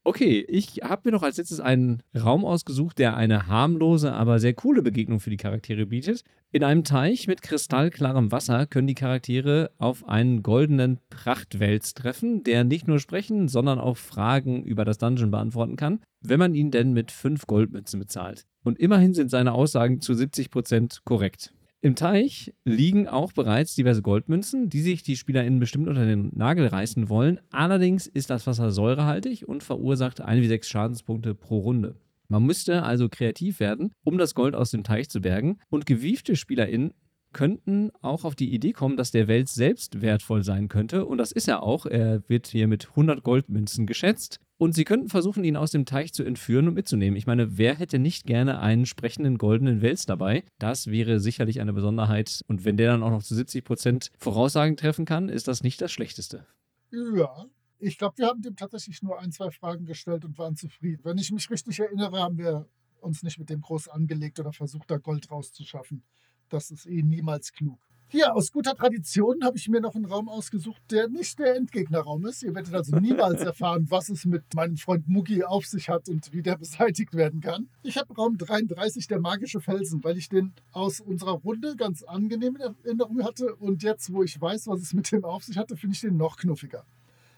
Okay, 0.06 0.46
ich 0.46 0.82
habe 0.84 1.02
mir 1.04 1.10
noch 1.10 1.24
als 1.24 1.36
letztes 1.36 1.58
einen 1.58 2.00
Raum 2.16 2.44
ausgesucht, 2.44 3.00
der 3.00 3.16
eine 3.16 3.48
harmlose, 3.48 4.12
aber 4.12 4.38
sehr 4.38 4.54
coole 4.54 4.80
Begegnung 4.80 5.18
für 5.18 5.30
die 5.30 5.36
Charaktere 5.36 5.86
bietet. 5.86 6.22
In 6.52 6.62
einem 6.62 6.84
Teich 6.84 7.26
mit 7.26 7.42
kristallklarem 7.42 8.30
Wasser 8.30 8.66
können 8.66 8.86
die 8.86 8.94
Charaktere 8.94 9.72
auf 9.78 10.06
einen 10.08 10.44
goldenen 10.44 11.00
Prachtwels 11.10 11.94
treffen, 11.94 12.44
der 12.44 12.62
nicht 12.62 12.86
nur 12.86 13.00
sprechen, 13.00 13.48
sondern 13.48 13.80
auch 13.80 13.96
Fragen 13.96 14.62
über 14.62 14.84
das 14.84 14.98
Dungeon 14.98 15.32
beantworten 15.32 15.74
kann, 15.74 15.98
wenn 16.20 16.38
man 16.38 16.54
ihn 16.54 16.70
denn 16.70 16.92
mit 16.92 17.10
fünf 17.10 17.48
Goldmünzen 17.48 17.98
bezahlt. 17.98 18.46
Und 18.62 18.78
immerhin 18.78 19.12
sind 19.12 19.32
seine 19.32 19.54
Aussagen 19.54 20.00
zu 20.00 20.12
70% 20.12 21.00
korrekt. 21.04 21.52
Im 21.82 21.94
Teich 21.94 22.52
liegen 22.64 23.06
auch 23.06 23.32
bereits 23.32 23.74
diverse 23.74 24.02
Goldmünzen, 24.02 24.70
die 24.70 24.80
sich 24.80 25.02
die 25.02 25.16
SpielerInnen 25.16 25.60
bestimmt 25.60 25.88
unter 25.88 26.06
den 26.06 26.30
Nagel 26.34 26.66
reißen 26.66 27.08
wollen. 27.08 27.38
Allerdings 27.50 28.06
ist 28.06 28.30
das 28.30 28.46
Wasser 28.46 28.70
säurehaltig 28.70 29.46
und 29.46 29.62
verursacht 29.62 30.20
1 30.20 30.42
wie 30.42 30.48
6 30.48 30.68
Schadenspunkte 30.68 31.34
pro 31.34 31.58
Runde. 31.58 31.96
Man 32.28 32.44
müsste 32.44 32.82
also 32.82 33.08
kreativ 33.08 33.60
werden, 33.60 33.92
um 34.04 34.18
das 34.18 34.34
Gold 34.34 34.54
aus 34.54 34.70
dem 34.70 34.82
Teich 34.82 35.08
zu 35.08 35.20
bergen. 35.20 35.58
Und 35.68 35.86
gewiefte 35.86 36.34
SpielerInnen 36.34 36.92
könnten 37.32 37.90
auch 38.00 38.24
auf 38.24 38.34
die 38.34 38.52
Idee 38.52 38.72
kommen, 38.72 38.96
dass 38.96 39.10
der 39.10 39.28
Wels 39.28 39.54
selbst 39.54 40.00
wertvoll 40.00 40.42
sein 40.42 40.68
könnte. 40.68 41.04
Und 41.04 41.18
das 41.18 41.30
ist 41.30 41.46
er 41.46 41.62
auch. 41.62 41.86
Er 41.86 42.28
wird 42.28 42.46
hier 42.48 42.66
mit 42.66 42.88
100 42.90 43.22
Goldmünzen 43.22 43.86
geschätzt. 43.86 44.40
Und 44.58 44.74
sie 44.74 44.84
könnten 44.84 45.08
versuchen, 45.08 45.44
ihn 45.44 45.56
aus 45.56 45.70
dem 45.70 45.84
Teich 45.84 46.14
zu 46.14 46.24
entführen 46.24 46.68
und 46.68 46.74
mitzunehmen. 46.74 47.16
Ich 47.16 47.26
meine, 47.26 47.58
wer 47.58 47.74
hätte 47.74 47.98
nicht 47.98 48.24
gerne 48.24 48.58
einen 48.58 48.86
sprechenden 48.86 49.36
goldenen 49.36 49.82
Wels 49.82 50.06
dabei? 50.06 50.44
Das 50.58 50.86
wäre 50.86 51.20
sicherlich 51.20 51.60
eine 51.60 51.74
Besonderheit. 51.74 52.40
Und 52.48 52.64
wenn 52.64 52.78
der 52.78 52.92
dann 52.92 53.02
auch 53.02 53.10
noch 53.10 53.22
zu 53.22 53.34
70 53.34 53.64
Prozent 53.64 54.10
Voraussagen 54.18 54.76
treffen 54.76 55.04
kann, 55.04 55.28
ist 55.28 55.46
das 55.46 55.62
nicht 55.62 55.80
das 55.82 55.92
Schlechteste. 55.92 56.46
Ja, 56.90 57.46
ich 57.78 57.98
glaube, 57.98 58.16
wir 58.16 58.26
haben 58.26 58.40
dem 58.40 58.56
tatsächlich 58.56 59.02
nur 59.02 59.20
ein, 59.20 59.30
zwei 59.32 59.50
Fragen 59.50 59.84
gestellt 59.84 60.24
und 60.24 60.38
waren 60.38 60.56
zufrieden. 60.56 61.04
Wenn 61.04 61.18
ich 61.18 61.30
mich 61.30 61.50
richtig 61.50 61.78
erinnere, 61.78 62.18
haben 62.18 62.38
wir 62.38 62.66
uns 63.00 63.22
nicht 63.22 63.38
mit 63.38 63.50
dem 63.50 63.60
groß 63.60 63.88
angelegt 63.88 64.40
oder 64.40 64.52
versucht, 64.52 64.90
da 64.90 64.96
Gold 64.96 65.30
rauszuschaffen. 65.30 66.02
Das 66.48 66.70
ist 66.70 66.86
eh 66.86 67.02
niemals 67.02 67.52
klug. 67.52 67.85
Hier, 68.08 68.36
aus 68.36 68.52
guter 68.52 68.76
Tradition 68.76 69.42
habe 69.42 69.58
ich 69.58 69.68
mir 69.68 69.80
noch 69.80 69.96
einen 69.96 70.04
Raum 70.04 70.28
ausgesucht, 70.28 70.80
der 70.92 71.08
nicht 71.08 71.40
der 71.40 71.56
Endgegnerraum 71.56 72.24
ist. 72.26 72.44
Ihr 72.44 72.54
werdet 72.54 72.72
also 72.72 72.96
niemals 72.96 73.40
erfahren, 73.44 73.86
was 73.90 74.10
es 74.10 74.24
mit 74.24 74.44
meinem 74.54 74.76
Freund 74.76 75.08
Mugi 75.08 75.42
auf 75.42 75.66
sich 75.66 75.88
hat 75.88 76.08
und 76.08 76.32
wie 76.32 76.40
der 76.40 76.56
beseitigt 76.56 77.14
werden 77.14 77.40
kann. 77.40 77.68
Ich 77.82 77.98
habe 77.98 78.14
Raum 78.14 78.38
33, 78.38 79.08
der 79.08 79.18
magische 79.20 79.60
Felsen, 79.60 80.04
weil 80.04 80.16
ich 80.18 80.28
den 80.28 80.52
aus 80.70 81.00
unserer 81.00 81.32
Runde 81.32 81.74
ganz 81.74 82.04
angenehm 82.04 82.54
in 82.54 82.76
Erinnerung 82.84 83.24
hatte. 83.24 83.56
Und 83.56 83.82
jetzt, 83.82 84.12
wo 84.12 84.22
ich 84.22 84.40
weiß, 84.40 84.68
was 84.68 84.82
es 84.82 84.94
mit 84.94 85.10
dem 85.10 85.24
auf 85.24 85.42
sich 85.42 85.58
hatte, 85.58 85.76
finde 85.76 85.94
ich 85.94 86.00
den 86.00 86.16
noch 86.16 86.36
knuffiger. 86.36 86.84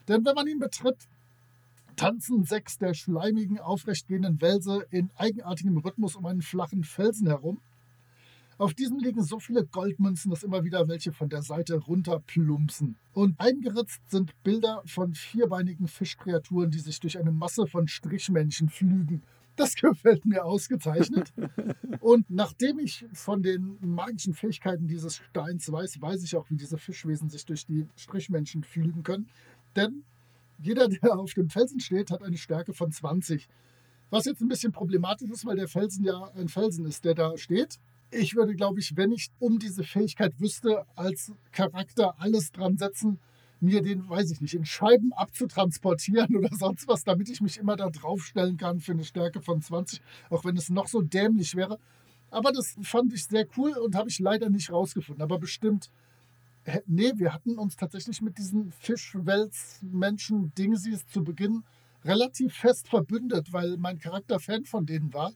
Denn 0.07 0.23
wenn 0.27 0.35
man 0.35 0.47
ihn 0.47 0.59
betritt, 0.59 0.99
tanzen 1.97 2.45
sechs 2.45 2.77
der 2.77 2.93
schleimigen, 2.93 3.59
aufrechtgehenden 3.59 4.39
Wälse 4.43 4.87
in 4.91 5.11
eigenartigem 5.17 5.79
Rhythmus 5.79 6.15
um 6.15 6.27
einen 6.27 6.43
flachen 6.43 6.85
Felsen 6.85 7.27
herum. 7.27 7.59
Auf 8.59 8.75
diesem 8.75 8.99
liegen 8.99 9.23
so 9.23 9.39
viele 9.39 9.65
Goldmünzen, 9.65 10.33
dass 10.33 10.43
immer 10.43 10.65
wieder 10.65 10.89
welche 10.89 11.13
von 11.13 11.29
der 11.29 11.43
Seite 11.43 11.77
runterplumpsen. 11.77 12.97
Und 13.13 13.39
eingeritzt 13.39 14.03
sind 14.11 14.33
Bilder 14.43 14.83
von 14.85 15.15
vierbeinigen 15.15 15.87
Fischkreaturen, 15.87 16.73
die 16.73 16.81
sich 16.81 16.99
durch 16.99 17.21
eine 17.21 17.31
Masse 17.31 17.69
von 17.69 17.87
Strichmännchen 17.87 18.69
flügen. 18.69 19.23
Das 19.55 19.75
gefällt 19.81 20.27
mir 20.27 20.45
ausgezeichnet. 20.45 21.33
Und 22.01 22.29
nachdem 22.31 22.81
ich 22.81 23.07
von 23.13 23.45
den 23.45 23.79
magischen 23.81 24.35
Fähigkeiten 24.35 24.89
dieses 24.89 25.19
Steins 25.19 25.71
weiß, 25.71 26.03
weiß 26.03 26.25
ich 26.25 26.35
auch, 26.35 26.51
wie 26.51 26.57
diese 26.57 26.79
Fischwesen 26.79 27.31
sich 27.31 27.47
durch 27.47 27.65
die 27.65 27.87
Strichmännchen 27.97 28.65
flügen 28.65 29.05
können. 29.05 29.29
Denn 29.77 30.03
jeder, 30.59 30.89
der 30.89 31.17
auf 31.17 31.33
dem 31.35 31.49
Felsen 31.49 31.79
steht, 31.79 32.11
hat 32.11 32.25
eine 32.25 32.37
Stärke 32.37 32.75
von 32.75 32.91
20. 32.91 33.49
Was 34.11 34.25
jetzt 34.25 34.41
ein 34.41 34.49
bisschen 34.49 34.73
problematisch 34.73 35.31
ist, 35.31 35.47
weil 35.47 35.55
der 35.55 35.69
Felsen 35.69 36.05
ja 36.05 36.33
ein 36.35 36.49
Felsen 36.49 36.87
ist, 36.87 37.05
der 37.05 37.15
da 37.15 37.37
steht 37.37 37.79
ich 38.11 38.35
würde, 38.35 38.55
glaube 38.55 38.81
ich, 38.81 38.97
wenn 38.97 39.13
ich 39.13 39.31
um 39.39 39.59
diese 39.59 39.85
Fähigkeit 39.85 40.41
wüsste, 40.41 40.85
als 40.97 41.33
Charakter 41.53 42.15
alles 42.19 42.53
dran 42.53 42.79
setzen, 42.79 43.19
mir 43.61 43.83
den, 43.83 44.09
weiß 44.09 44.31
ich 44.31 44.41
nicht, 44.41 44.55
in 44.55 44.65
Scheiben 44.65 45.13
abzutransportieren 45.13 46.37
oder 46.37 46.55
sonst 46.57 46.89
was, 46.89 47.05
damit 47.05 47.29
ich 47.29 47.41
mich 47.41 47.59
immer 47.59 47.77
da 47.77 47.91
draufstellen 47.91 48.57
kann 48.57 48.81
für 48.81 48.93
eine 48.93 49.05
Stärke 49.05 49.41
von 49.41 49.61
20, 49.61 50.01
auch 50.31 50.45
wenn 50.45 50.57
es 50.57 50.71
noch 50.71 50.89
so 50.89 51.03
dämlich 51.03 51.57
wäre. 51.57 51.79
Aber 52.31 52.53
das 52.53 52.77
fand 52.83 53.13
ich 53.13 53.27
sehr 53.27 53.47
cool 53.57 53.73
und 53.73 53.95
habe 53.95 54.11
ich 54.11 54.19
leider 54.19 54.51
nicht 54.51 54.71
rausgefunden. 54.71 55.23
Aber 55.23 55.39
bestimmt, 55.39 55.91
nee, 56.87 57.13
wir 57.17 57.33
hatten 57.33 57.59
uns 57.59 57.77
tatsächlich 57.77 58.21
mit 58.23 58.39
diesen 58.39 58.73
Fischwels-Menschen-Dingsies 58.73 61.07
zu 61.07 61.25
Beginn 61.25 61.65
relativ 62.05 62.55
fest 62.55 62.89
verbündet, 62.89 63.53
weil 63.53 63.77
mein 63.79 63.99
Charakter 63.99 64.39
Fan 64.39 64.65
von 64.65 64.87
denen 64.87 65.13
war. 65.13 65.33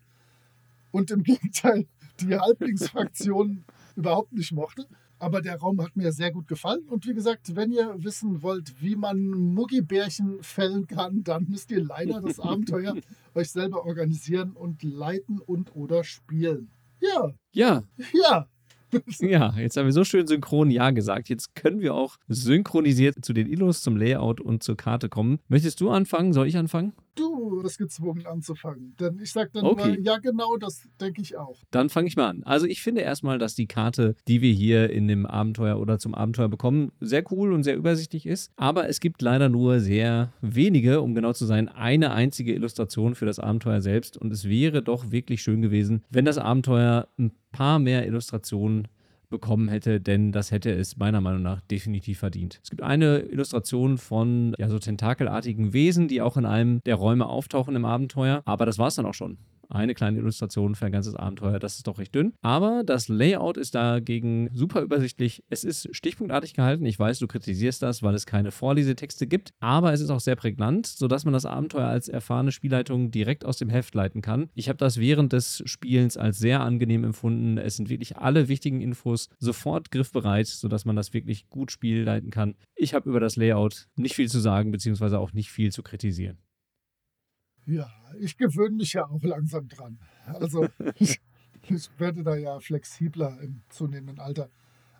Und 0.92 1.10
im 1.10 1.22
Gegenteil, 1.24 1.86
die 2.20 2.38
Halblingsfraktion 2.38 3.64
überhaupt 3.96 4.32
nicht 4.32 4.52
mochte. 4.52 4.86
Aber 5.18 5.40
der 5.40 5.56
Raum 5.56 5.80
hat 5.80 5.96
mir 5.96 6.12
sehr 6.12 6.32
gut 6.32 6.48
gefallen. 6.48 6.82
Und 6.88 7.06
wie 7.06 7.14
gesagt, 7.14 7.54
wenn 7.54 7.70
ihr 7.70 7.94
wissen 7.98 8.42
wollt, 8.42 8.82
wie 8.82 8.96
man 8.96 9.18
Muggibärchen 9.20 10.42
fällen 10.42 10.86
kann, 10.86 11.22
dann 11.22 11.46
müsst 11.48 11.70
ihr 11.70 11.82
leider 11.82 12.20
das 12.20 12.40
Abenteuer 12.40 12.94
euch 13.34 13.50
selber 13.50 13.84
organisieren 13.84 14.52
und 14.52 14.82
leiten 14.82 15.38
und 15.38 15.74
oder 15.76 16.02
spielen. 16.02 16.70
Ja. 17.00 17.32
Ja. 17.52 17.82
Ja. 18.12 18.46
Ja, 19.20 19.54
jetzt 19.56 19.76
haben 19.78 19.86
wir 19.86 19.92
so 19.92 20.04
schön 20.04 20.26
synchron 20.26 20.70
Ja 20.70 20.90
gesagt. 20.90 21.30
Jetzt 21.30 21.54
können 21.54 21.80
wir 21.80 21.94
auch 21.94 22.16
synchronisiert 22.28 23.24
zu 23.24 23.32
den 23.32 23.46
Illus, 23.46 23.80
zum 23.82 23.96
Layout 23.96 24.40
und 24.40 24.62
zur 24.62 24.76
Karte 24.76 25.08
kommen. 25.08 25.38
Möchtest 25.48 25.80
du 25.80 25.90
anfangen? 25.90 26.34
Soll 26.34 26.46
ich 26.46 26.58
anfangen? 26.58 26.92
Du 27.14 27.60
bist 27.62 27.78
gezwungen 27.78 28.26
anzufangen. 28.26 28.94
Denn 28.98 29.18
ich 29.22 29.32
sage 29.32 29.50
dann 29.52 29.64
Okay. 29.64 29.94
immer, 29.94 29.98
ja 30.00 30.18
genau, 30.18 30.56
das 30.56 30.88
denke 31.00 31.20
ich 31.20 31.36
auch. 31.36 31.58
Dann 31.70 31.90
fange 31.90 32.08
ich 32.08 32.16
mal 32.16 32.28
an. 32.28 32.42
Also 32.44 32.66
ich 32.66 32.80
finde 32.82 33.02
erstmal, 33.02 33.38
dass 33.38 33.54
die 33.54 33.66
Karte, 33.66 34.14
die 34.28 34.40
wir 34.40 34.52
hier 34.52 34.90
in 34.90 35.08
dem 35.08 35.26
Abenteuer 35.26 35.78
oder 35.78 35.98
zum 35.98 36.14
Abenteuer 36.14 36.48
bekommen, 36.48 36.92
sehr 37.00 37.22
cool 37.30 37.52
und 37.52 37.64
sehr 37.64 37.76
übersichtlich 37.76 38.26
ist. 38.26 38.50
Aber 38.56 38.88
es 38.88 39.00
gibt 39.00 39.20
leider 39.20 39.48
nur 39.48 39.80
sehr 39.80 40.32
wenige, 40.40 41.00
um 41.02 41.14
genau 41.14 41.32
zu 41.32 41.44
sein, 41.44 41.68
eine 41.68 42.12
einzige 42.12 42.54
Illustration 42.54 43.14
für 43.14 43.26
das 43.26 43.38
Abenteuer 43.38 43.80
selbst. 43.82 44.16
Und 44.16 44.32
es 44.32 44.48
wäre 44.48 44.82
doch 44.82 45.10
wirklich 45.10 45.42
schön 45.42 45.60
gewesen, 45.60 46.02
wenn 46.10 46.24
das 46.24 46.38
Abenteuer 46.38 47.08
ein 47.18 47.32
paar 47.52 47.78
mehr 47.78 48.06
Illustrationen 48.06 48.88
bekommen 49.32 49.68
hätte, 49.68 50.00
denn 50.00 50.30
das 50.30 50.52
hätte 50.52 50.70
es 50.70 50.96
meiner 50.96 51.20
Meinung 51.20 51.42
nach 51.42 51.60
definitiv 51.62 52.20
verdient. 52.20 52.60
Es 52.62 52.70
gibt 52.70 52.82
eine 52.82 53.18
Illustration 53.18 53.98
von 53.98 54.54
ja, 54.58 54.68
so 54.68 54.78
tentakelartigen 54.78 55.72
Wesen, 55.72 56.06
die 56.06 56.22
auch 56.22 56.36
in 56.36 56.46
einem 56.46 56.80
der 56.84 56.94
Räume 56.94 57.26
auftauchen 57.26 57.74
im 57.74 57.84
Abenteuer, 57.84 58.42
aber 58.44 58.66
das 58.66 58.78
war 58.78 58.86
es 58.86 58.94
dann 58.94 59.06
auch 59.06 59.14
schon. 59.14 59.38
Eine 59.74 59.94
kleine 59.94 60.18
Illustration 60.18 60.74
für 60.74 60.86
ein 60.86 60.92
ganzes 60.92 61.14
Abenteuer, 61.14 61.58
das 61.58 61.76
ist 61.76 61.86
doch 61.86 61.98
recht 61.98 62.14
dünn. 62.14 62.32
Aber 62.42 62.82
das 62.84 63.08
Layout 63.08 63.56
ist 63.56 63.74
dagegen 63.74 64.50
super 64.52 64.82
übersichtlich. 64.82 65.44
Es 65.48 65.64
ist 65.64 65.88
stichpunktartig 65.94 66.54
gehalten. 66.54 66.86
Ich 66.86 66.98
weiß, 66.98 67.18
du 67.18 67.26
kritisierst 67.26 67.82
das, 67.82 68.02
weil 68.02 68.14
es 68.14 68.26
keine 68.26 68.50
Vorlesetexte 68.50 69.26
gibt, 69.26 69.50
aber 69.60 69.92
es 69.92 70.00
ist 70.00 70.10
auch 70.10 70.20
sehr 70.20 70.36
prägnant, 70.36 70.86
sodass 70.86 71.24
man 71.24 71.34
das 71.34 71.46
Abenteuer 71.46 71.86
als 71.86 72.08
erfahrene 72.08 72.52
Spielleitung 72.52 73.10
direkt 73.10 73.44
aus 73.44 73.56
dem 73.56 73.68
Heft 73.68 73.94
leiten 73.94 74.22
kann. 74.22 74.50
Ich 74.54 74.68
habe 74.68 74.78
das 74.78 74.98
während 74.98 75.32
des 75.32 75.62
Spielens 75.64 76.16
als 76.16 76.38
sehr 76.38 76.60
angenehm 76.60 77.04
empfunden. 77.04 77.58
Es 77.58 77.76
sind 77.76 77.88
wirklich 77.88 78.16
alle 78.18 78.48
wichtigen 78.48 78.80
Infos 78.80 79.28
sofort 79.38 79.90
griffbereit, 79.90 80.46
sodass 80.46 80.84
man 80.84 80.96
das 80.96 81.12
wirklich 81.12 81.48
gut 81.50 81.70
spielleiten 81.70 82.30
kann. 82.30 82.54
Ich 82.74 82.94
habe 82.94 83.08
über 83.08 83.20
das 83.20 83.36
Layout 83.36 83.88
nicht 83.96 84.14
viel 84.14 84.28
zu 84.28 84.40
sagen, 84.40 84.70
beziehungsweise 84.70 85.18
auch 85.18 85.32
nicht 85.32 85.50
viel 85.50 85.72
zu 85.72 85.82
kritisieren. 85.82 86.38
Ja, 87.66 87.90
ich 88.18 88.36
gewöhne 88.36 88.76
mich 88.76 88.92
ja 88.94 89.06
auch 89.06 89.22
langsam 89.22 89.68
dran. 89.68 89.98
Also 90.26 90.66
ich, 90.96 91.20
ich 91.68 91.90
werde 91.98 92.22
da 92.22 92.36
ja 92.36 92.58
flexibler 92.60 93.40
im 93.40 93.62
zunehmenden 93.70 94.18
Alter. 94.18 94.48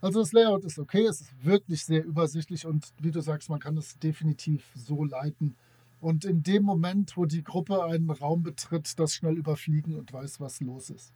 Also 0.00 0.20
das 0.20 0.32
Layout 0.32 0.64
ist 0.64 0.78
okay, 0.78 1.06
es 1.06 1.20
ist 1.20 1.44
wirklich 1.44 1.84
sehr 1.84 2.04
übersichtlich 2.04 2.66
und 2.66 2.92
wie 2.98 3.12
du 3.12 3.20
sagst, 3.20 3.48
man 3.48 3.60
kann 3.60 3.76
es 3.76 3.98
definitiv 3.98 4.64
so 4.74 5.04
leiten. 5.04 5.54
Und 6.00 6.24
in 6.24 6.42
dem 6.42 6.64
Moment, 6.64 7.16
wo 7.16 7.26
die 7.26 7.44
Gruppe 7.44 7.84
einen 7.84 8.10
Raum 8.10 8.42
betritt, 8.42 8.98
das 8.98 9.14
schnell 9.14 9.38
überfliegen 9.38 9.94
und 9.94 10.12
weiß, 10.12 10.40
was 10.40 10.60
los 10.60 10.90
ist. 10.90 11.12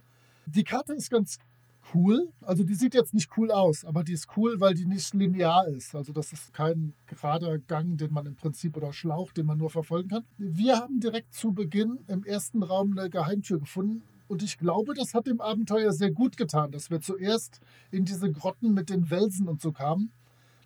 Die 0.46 0.62
Karte 0.62 0.94
ist 0.94 1.10
ganz 1.10 1.38
cool. 1.94 2.32
Also 2.40 2.64
die 2.64 2.74
sieht 2.74 2.94
jetzt 2.94 3.14
nicht 3.14 3.30
cool 3.36 3.50
aus, 3.50 3.84
aber 3.84 4.04
die 4.04 4.12
ist 4.12 4.28
cool, 4.36 4.60
weil 4.60 4.74
die 4.74 4.86
nicht 4.86 5.14
linear 5.14 5.66
ist. 5.68 5.94
Also 5.94 6.12
das 6.12 6.32
ist 6.32 6.52
kein 6.52 6.94
gerader 7.06 7.58
Gang, 7.58 7.96
den 7.98 8.12
man 8.12 8.26
im 8.26 8.34
Prinzip 8.34 8.76
oder 8.76 8.92
Schlauch, 8.92 9.32
den 9.32 9.46
man 9.46 9.58
nur 9.58 9.70
verfolgen 9.70 10.08
kann. 10.08 10.24
Wir 10.38 10.76
haben 10.76 11.00
direkt 11.00 11.34
zu 11.34 11.52
Beginn 11.52 11.98
im 12.08 12.24
ersten 12.24 12.62
Raum 12.62 12.96
eine 12.96 13.10
Geheimtür 13.10 13.58
gefunden. 13.58 14.02
Und 14.28 14.42
ich 14.42 14.58
glaube, 14.58 14.94
das 14.94 15.14
hat 15.14 15.26
dem 15.26 15.40
Abenteuer 15.40 15.92
sehr 15.92 16.10
gut 16.10 16.36
getan, 16.36 16.72
dass 16.72 16.90
wir 16.90 17.00
zuerst 17.00 17.60
in 17.92 18.04
diese 18.04 18.30
Grotten 18.30 18.74
mit 18.74 18.90
den 18.90 19.08
Welsen 19.10 19.48
und 19.48 19.60
so 19.60 19.70
kamen. 19.72 20.10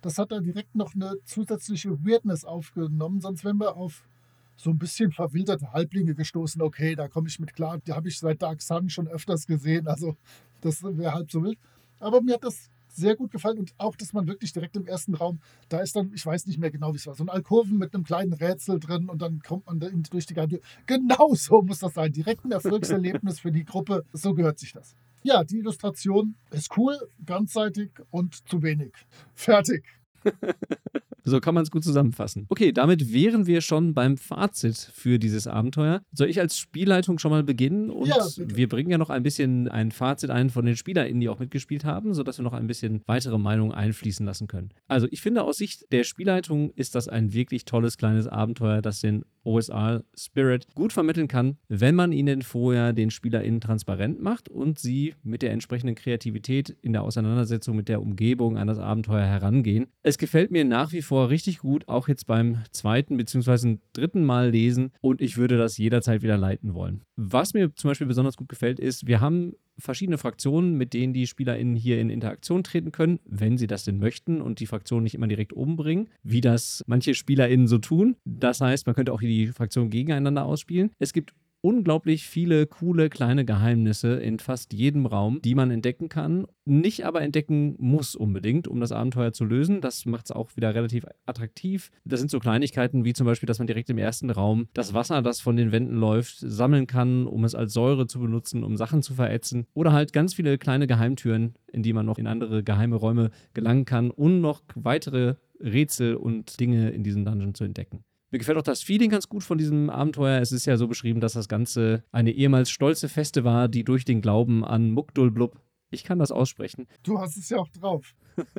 Das 0.01 0.17
hat 0.17 0.31
da 0.31 0.39
direkt 0.39 0.75
noch 0.75 0.95
eine 0.95 1.15
zusätzliche 1.25 2.03
Weirdness 2.03 2.43
aufgenommen. 2.43 3.21
Sonst 3.21 3.45
wären 3.45 3.59
wir 3.59 3.75
auf 3.75 4.07
so 4.55 4.69
ein 4.71 4.77
bisschen 4.77 5.11
verwilderte 5.11 5.73
Halblinge 5.73 6.15
gestoßen. 6.15 6.61
Okay, 6.61 6.95
da 6.95 7.07
komme 7.07 7.27
ich 7.27 7.39
mit 7.39 7.53
klar. 7.53 7.79
Die 7.79 7.93
habe 7.93 8.09
ich 8.09 8.19
seit 8.19 8.41
Dark 8.41 8.61
Sun 8.61 8.89
schon 8.89 9.07
öfters 9.07 9.45
gesehen. 9.45 9.87
Also 9.87 10.15
das 10.61 10.83
wäre 10.83 11.13
halb 11.13 11.31
so 11.31 11.43
wild. 11.43 11.57
Aber 11.99 12.21
mir 12.21 12.35
hat 12.35 12.43
das 12.43 12.69
sehr 12.93 13.15
gut 13.15 13.31
gefallen 13.31 13.57
und 13.57 13.73
auch, 13.77 13.95
dass 13.95 14.13
man 14.13 14.27
wirklich 14.27 14.53
direkt 14.53 14.75
im 14.75 14.85
ersten 14.85 15.15
Raum, 15.15 15.39
da 15.69 15.79
ist 15.79 15.95
dann, 15.95 16.11
ich 16.13 16.25
weiß 16.25 16.45
nicht 16.47 16.59
mehr 16.59 16.71
genau, 16.71 16.93
wie 16.93 16.97
es 16.97 17.07
war, 17.07 17.15
so 17.15 17.23
ein 17.23 17.29
Alkoven 17.29 17.77
mit 17.77 17.93
einem 17.93 18.03
kleinen 18.03 18.33
Rätsel 18.33 18.79
drin 18.79 19.09
und 19.09 19.21
dann 19.21 19.41
kommt 19.41 19.65
man 19.65 19.79
da 19.79 19.87
durch 19.89 20.25
die 20.25 20.33
Geheimtür. 20.33 20.59
Genau 20.85 21.33
so 21.35 21.61
muss 21.61 21.79
das 21.79 21.93
sein. 21.93 22.11
Direkt 22.11 22.45
ein 22.45 22.51
Erfolgserlebnis 22.51 23.39
für 23.39 23.51
die 23.51 23.65
Gruppe. 23.65 24.03
So 24.13 24.33
gehört 24.33 24.59
sich 24.59 24.73
das. 24.73 24.95
Ja, 25.23 25.43
die 25.43 25.59
Illustration 25.59 26.35
ist 26.49 26.75
cool, 26.77 26.97
ganzseitig 27.25 27.91
und 28.09 28.47
zu 28.47 28.61
wenig. 28.63 28.93
Fertig. 29.35 29.85
So 31.23 31.39
kann 31.39 31.53
man 31.53 31.63
es 31.63 31.71
gut 31.71 31.83
zusammenfassen. 31.83 32.45
Okay, 32.49 32.71
damit 32.71 33.13
wären 33.13 33.45
wir 33.47 33.61
schon 33.61 33.93
beim 33.93 34.17
Fazit 34.17 34.77
für 34.93 35.19
dieses 35.19 35.47
Abenteuer. 35.47 36.01
Soll 36.13 36.29
ich 36.29 36.39
als 36.39 36.57
Spielleitung 36.57 37.19
schon 37.19 37.31
mal 37.31 37.43
beginnen? 37.43 37.89
Und 37.89 38.07
Ja, 38.07 38.17
wir 38.37 38.67
bringen 38.67 38.89
ja 38.89 38.97
noch 38.97 39.09
ein 39.09 39.23
bisschen 39.23 39.67
ein 39.67 39.91
Fazit 39.91 40.29
ein 40.29 40.49
von 40.49 40.65
den 40.65 40.75
SpielerInnen, 40.75 41.19
die 41.19 41.29
auch 41.29 41.39
mitgespielt 41.39 41.85
haben, 41.85 42.13
sodass 42.13 42.39
wir 42.39 42.43
noch 42.43 42.53
ein 42.53 42.67
bisschen 42.67 43.01
weitere 43.05 43.37
Meinungen 43.37 43.71
einfließen 43.71 44.25
lassen 44.25 44.47
können. 44.47 44.69
Also 44.87 45.07
ich 45.11 45.21
finde 45.21 45.43
aus 45.43 45.57
Sicht 45.57 45.91
der 45.91 46.03
Spielleitung 46.03 46.71
ist 46.71 46.95
das 46.95 47.07
ein 47.07 47.33
wirklich 47.33 47.65
tolles 47.65 47.97
kleines 47.97 48.27
Abenteuer, 48.27 48.81
das 48.81 49.01
den 49.01 49.23
OSR 49.43 50.03
Spirit 50.15 50.67
gut 50.75 50.93
vermitteln 50.93 51.27
kann, 51.27 51.57
wenn 51.67 51.95
man 51.95 52.11
ihnen 52.11 52.41
vorher 52.43 52.93
den 52.93 53.09
SpielerInnen 53.09 53.59
transparent 53.59 54.21
macht 54.21 54.49
und 54.49 54.77
sie 54.77 55.15
mit 55.23 55.41
der 55.41 55.51
entsprechenden 55.51 55.95
Kreativität 55.95 56.75
in 56.81 56.93
der 56.93 57.01
Auseinandersetzung 57.03 57.75
mit 57.75 57.89
der 57.89 58.01
Umgebung 58.01 58.57
an 58.57 58.67
das 58.67 58.77
Abenteuer 58.77 59.25
herangehen. 59.25 59.87
Es 60.03 60.17
gefällt 60.17 60.51
mir 60.51 60.63
nach 60.63 60.91
wie 60.91 61.01
vor 61.01 61.10
richtig 61.19 61.59
gut, 61.59 61.87
auch 61.87 62.07
jetzt 62.07 62.25
beim 62.25 62.57
zweiten 62.71 63.17
bzw. 63.17 63.77
dritten 63.93 64.23
Mal 64.23 64.49
lesen 64.49 64.91
und 65.01 65.21
ich 65.21 65.37
würde 65.37 65.57
das 65.57 65.77
jederzeit 65.77 66.21
wieder 66.21 66.37
leiten 66.37 66.73
wollen. 66.73 67.01
Was 67.15 67.53
mir 67.53 67.75
zum 67.75 67.89
Beispiel 67.89 68.07
besonders 68.07 68.37
gut 68.37 68.49
gefällt, 68.49 68.79
ist, 68.79 69.07
wir 69.07 69.21
haben 69.21 69.53
verschiedene 69.77 70.17
Fraktionen, 70.17 70.77
mit 70.77 70.93
denen 70.93 71.13
die 71.13 71.27
SpielerInnen 71.27 71.75
hier 71.75 71.99
in 71.99 72.09
Interaktion 72.09 72.63
treten 72.63 72.91
können, 72.91 73.19
wenn 73.25 73.57
sie 73.57 73.67
das 73.67 73.83
denn 73.83 73.97
möchten 73.97 74.41
und 74.41 74.59
die 74.59 74.67
Fraktion 74.67 75.03
nicht 75.03 75.15
immer 75.15 75.27
direkt 75.27 75.53
umbringen, 75.53 76.09
wie 76.23 76.41
das 76.41 76.83
manche 76.87 77.13
SpielerInnen 77.13 77.67
so 77.67 77.77
tun. 77.77 78.15
Das 78.25 78.61
heißt, 78.61 78.85
man 78.85 78.95
könnte 78.95 79.13
auch 79.13 79.21
die 79.21 79.47
Fraktionen 79.47 79.89
gegeneinander 79.89 80.45
ausspielen. 80.45 80.91
Es 80.99 81.13
gibt 81.13 81.33
unglaublich 81.61 82.27
viele 82.27 82.67
coole 82.67 83.09
kleine 83.09 83.45
Geheimnisse 83.45 84.15
in 84.15 84.39
fast 84.39 84.73
jedem 84.73 85.05
Raum, 85.05 85.41
die 85.41 85.55
man 85.55 85.71
entdecken 85.71 86.09
kann, 86.09 86.45
nicht 86.65 87.05
aber 87.05 87.21
entdecken 87.21 87.75
muss 87.79 88.15
unbedingt, 88.15 88.67
um 88.67 88.79
das 88.79 88.91
Abenteuer 88.91 89.33
zu 89.33 89.45
lösen. 89.45 89.81
Das 89.81 90.05
macht 90.05 90.25
es 90.25 90.31
auch 90.31 90.55
wieder 90.55 90.73
relativ 90.75 91.05
attraktiv. 91.25 91.91
Das 92.05 92.19
sind 92.19 92.29
so 92.29 92.39
Kleinigkeiten 92.39 93.05
wie 93.05 93.13
zum 93.13 93.25
Beispiel, 93.25 93.47
dass 93.47 93.59
man 93.59 93.67
direkt 93.67 93.89
im 93.89 93.97
ersten 93.97 94.29
Raum 94.29 94.67
das 94.73 94.93
Wasser, 94.93 95.21
das 95.21 95.41
von 95.41 95.55
den 95.55 95.71
Wänden 95.71 95.95
läuft, 95.95 96.37
sammeln 96.39 96.87
kann, 96.87 97.27
um 97.27 97.43
es 97.43 97.55
als 97.55 97.73
Säure 97.73 98.07
zu 98.07 98.19
benutzen, 98.19 98.63
um 98.63 98.77
Sachen 98.77 99.01
zu 99.01 99.13
verätzen. 99.13 99.65
Oder 99.73 99.93
halt 99.93 100.13
ganz 100.13 100.33
viele 100.33 100.57
kleine 100.57 100.87
Geheimtüren, 100.87 101.55
in 101.71 101.83
die 101.83 101.93
man 101.93 102.05
noch 102.05 102.17
in 102.17 102.27
andere 102.27 102.63
geheime 102.63 102.95
Räume 102.95 103.31
gelangen 103.53 103.85
kann, 103.85 104.11
um 104.11 104.41
noch 104.41 104.61
weitere 104.75 105.35
Rätsel 105.59 106.15
und 106.15 106.59
Dinge 106.59 106.89
in 106.89 107.03
diesem 107.03 107.25
Dungeon 107.25 107.53
zu 107.53 107.63
entdecken. 107.63 108.03
Mir 108.31 108.37
gefällt 108.39 108.57
auch 108.57 108.63
das 108.63 108.81
Feeling 108.81 109.09
ganz 109.09 109.27
gut 109.27 109.43
von 109.43 109.57
diesem 109.57 109.89
Abenteuer. 109.89 110.39
Es 110.39 110.53
ist 110.53 110.65
ja 110.65 110.77
so 110.77 110.87
beschrieben, 110.87 111.19
dass 111.19 111.33
das 111.33 111.49
Ganze 111.49 112.05
eine 112.13 112.31
ehemals 112.31 112.69
stolze 112.69 113.09
Feste 113.09 113.43
war, 113.43 113.67
die 113.67 113.83
durch 113.83 114.05
den 114.05 114.21
Glauben 114.21 114.63
an 114.63 114.91
Mukdulblub, 114.91 115.59
ich 115.89 116.05
kann 116.05 116.17
das 116.17 116.31
aussprechen, 116.31 116.87
Du 117.03 117.19
hast 117.19 117.35
es 117.35 117.49
ja 117.49 117.57
auch 117.57 117.67
drauf. 117.69 118.15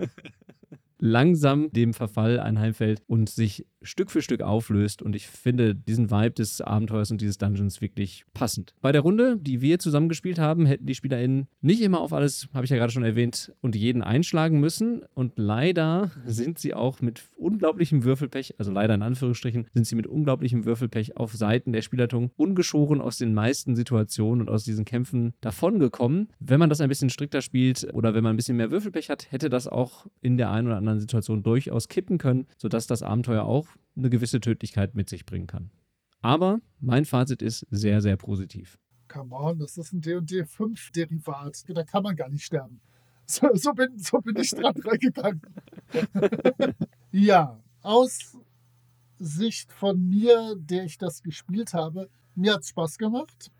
langsam 1.03 1.71
dem 1.73 1.95
Verfall 1.95 2.39
anheimfällt 2.39 3.03
und 3.09 3.29
sich 3.29 3.67
Stück 3.83 4.11
für 4.11 4.23
Stück 4.23 4.43
auflöst. 4.43 5.03
Und 5.03 5.17
ich 5.17 5.27
finde 5.27 5.75
diesen 5.75 6.11
Vibe 6.11 6.33
des 6.33 6.61
Abenteuers 6.61 7.11
und 7.11 7.21
dieses 7.21 7.39
Dungeons 7.39 7.81
wirklich 7.81 8.25
passend. 8.35 8.75
Bei 8.81 8.93
der 8.93 9.03
Runde, 9.03 9.37
die 9.39 9.61
wir 9.61 9.79
zusammengespielt 9.79 10.39
haben, 10.39 10.67
hätten 10.67 10.87
die 10.87 10.95
SpielerInnen 10.95 11.49
nicht 11.61 11.83
immer 11.83 12.01
auf 12.01 12.13
alles, 12.13 12.49
habe 12.55 12.65
ich 12.65 12.71
ja 12.71 12.77
gerade 12.77 12.93
schon 12.93 13.05
erwähnt, 13.05 13.53
und 13.61 13.77
jeden 13.77 14.03
einschlagen 14.03 14.61
müssen. 14.61 15.03
Und 15.15 15.35
leider 15.37 16.11
sind 16.27 16.59
sie 16.59 16.75
auch 16.75 17.01
mit 17.01 17.31
unglaublichem 17.37 18.05
Würfelpech, 18.05 18.55
also 18.59 18.71
leider 18.71 18.95
in 18.95 19.03
Anführungsstrichen, 19.03 19.67
sind 19.73 19.87
sie 19.87 19.95
mit 19.95 20.07
unglaublichem 20.07 20.65
Würfelpech 20.65 21.17
auf 21.17 21.35
Seiten 21.35 21.73
der 21.73 21.83
Spielleitung 21.83 22.31
ungeschoren 22.37 23.01
aus 23.01 23.19
den 23.19 23.35
meisten 23.35 23.77
Situationen 23.77 24.43
und 24.43 24.49
aus 24.49 24.65
diesen 24.65 24.85
Kämpfen 24.85 25.35
davongekommen. 25.41 26.29
Wenn 26.41 26.61
man 26.61 26.71
das 26.71 26.81
ein 26.81 26.89
bisschen 26.89 27.11
strikter 27.11 27.43
spielt 27.43 27.87
oder 27.93 28.15
wenn 28.15 28.23
man 28.23 28.35
ein 28.35 28.37
bisschen 28.37 28.57
mehr 28.57 28.71
Würfelpech 28.71 29.11
hat, 29.11 29.31
hätte 29.31 29.51
das 29.51 29.69
auch 29.69 30.07
in 30.21 30.37
der 30.37 30.51
einen 30.51 30.67
oder 30.67 30.77
anderen 30.77 31.01
Situation 31.01 31.43
durchaus 31.43 31.89
kippen 31.89 32.19
können, 32.19 32.47
sodass 32.57 32.87
das 32.87 33.03
Abenteuer 33.03 33.45
auch 33.45 33.67
eine 33.97 34.11
gewisse 34.11 34.41
Tödlichkeit 34.41 34.95
mit 34.95 35.09
sich 35.09 35.27
bringen 35.27 35.47
kann. 35.47 35.71
Aber 36.21 36.61
mein 36.81 37.05
Fazit 37.05 37.43
ist 37.43 37.67
sehr, 37.71 38.01
sehr 38.01 38.17
positiv. 38.17 38.79
Come 39.09 39.35
on, 39.35 39.59
das 39.59 39.77
ist 39.77 39.93
ein 39.93 40.01
D&D 40.01 40.45
5 40.45 40.93
Derivat. 40.93 41.65
Da 41.69 41.85
kann 41.85 42.03
man 42.03 42.17
gar 42.17 42.29
nicht 42.29 42.45
sterben. 42.45 42.81
So, 43.27 43.49
so, 43.55 43.73
bin, 43.73 43.99
so 43.99 44.19
bin 44.19 44.37
ich 44.37 44.51
dran 44.51 44.75
reingegangen. 44.85 45.43
ja, 47.13 47.61
aus 47.83 48.37
Sicht 49.19 49.73
von 49.73 50.09
mir, 50.09 50.55
der 50.57 50.85
ich 50.85 50.99
das 50.99 51.23
gespielt 51.23 51.75
habe, 51.75 52.09
mir 52.35 52.55
hat 52.55 52.63
es 52.63 52.69
Spaß 52.69 52.99
gemacht. 52.99 53.51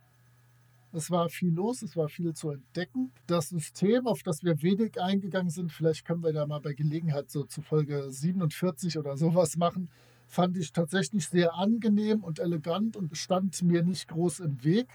Es 0.95 1.11
war 1.11 1.31
viel 1.31 1.55
los, 1.55 1.81
es 1.81 1.97
war 1.97 2.09
viel 2.09 2.35
zu 2.35 2.51
entdecken. 2.51 3.13
Das 3.27 3.49
System, 3.49 4.07
auf 4.07 4.23
das 4.23 4.45
wir 4.45 4.61
wenig 4.63 5.01
eingegangen 5.01 5.49
sind, 5.49 5.73
vielleicht 5.73 6.05
können 6.05 6.23
wir 6.23 6.35
da 6.35 6.47
mal 6.47 6.61
bei 6.61 6.75
Gelegenheit 6.75 7.31
so 7.31 7.45
zu 7.45 7.63
Folge 7.63 8.11
47 8.11 8.99
oder 8.99 9.17
sowas 9.17 9.57
machen, 9.57 9.89
fand 10.27 10.59
ich 10.59 10.73
tatsächlich 10.73 11.29
sehr 11.29 11.55
angenehm 11.55 12.23
und 12.23 12.39
elegant 12.39 12.97
und 12.97 13.17
stand 13.17 13.63
mir 13.63 13.83
nicht 13.83 14.09
groß 14.09 14.41
im 14.41 14.63
Weg. 14.65 14.87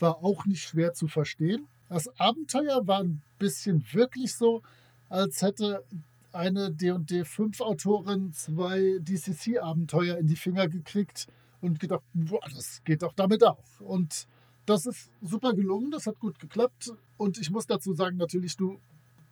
War 0.00 0.24
auch 0.24 0.44
nicht 0.44 0.62
schwer 0.62 0.92
zu 0.92 1.06
verstehen. 1.06 1.68
Das 1.88 2.08
Abenteuer 2.18 2.86
war 2.88 3.00
ein 3.00 3.22
bisschen 3.38 3.84
wirklich 3.92 4.34
so, 4.34 4.62
als 5.08 5.42
hätte 5.42 5.84
eine 6.32 6.72
D&D 6.72 7.24
5 7.24 7.60
Autorin 7.60 8.32
zwei 8.32 8.98
DCC 8.98 9.58
Abenteuer 9.58 10.18
in 10.18 10.26
die 10.26 10.34
Finger 10.34 10.66
gekriegt 10.66 11.28
und 11.60 11.78
gedacht, 11.78 12.02
boah, 12.12 12.40
das 12.52 12.82
geht 12.84 13.02
doch 13.02 13.12
damit 13.12 13.44
auch. 13.44 13.62
Und 13.78 14.26
das 14.66 14.86
ist 14.86 15.10
super 15.20 15.54
gelungen, 15.54 15.90
das 15.90 16.06
hat 16.06 16.18
gut 16.18 16.38
geklappt. 16.38 16.92
Und 17.16 17.38
ich 17.38 17.50
muss 17.50 17.66
dazu 17.66 17.92
sagen, 17.94 18.16
natürlich, 18.16 18.56
du 18.56 18.80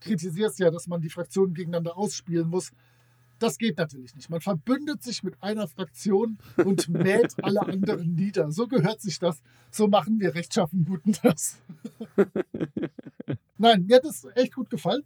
kritisierst 0.00 0.58
ja, 0.58 0.70
dass 0.70 0.86
man 0.86 1.00
die 1.00 1.10
Fraktionen 1.10 1.54
gegeneinander 1.54 1.96
ausspielen 1.96 2.48
muss. 2.48 2.72
Das 3.38 3.58
geht 3.58 3.76
natürlich 3.76 4.14
nicht. 4.14 4.30
Man 4.30 4.40
verbündet 4.40 5.02
sich 5.02 5.22
mit 5.22 5.42
einer 5.42 5.66
Fraktion 5.66 6.38
und 6.64 6.88
mäht 6.88 7.34
alle 7.42 7.62
anderen 7.62 8.14
nieder. 8.14 8.52
So 8.52 8.68
gehört 8.68 9.00
sich 9.00 9.18
das. 9.18 9.42
So 9.70 9.88
machen 9.88 10.20
wir 10.20 10.34
rechtschaffen 10.34 10.84
Guten 10.84 11.14
das. 11.22 11.60
Nein, 13.58 13.86
mir 13.86 13.96
hat 13.96 14.04
es 14.04 14.26
echt 14.34 14.54
gut 14.54 14.70
gefallen. 14.70 15.02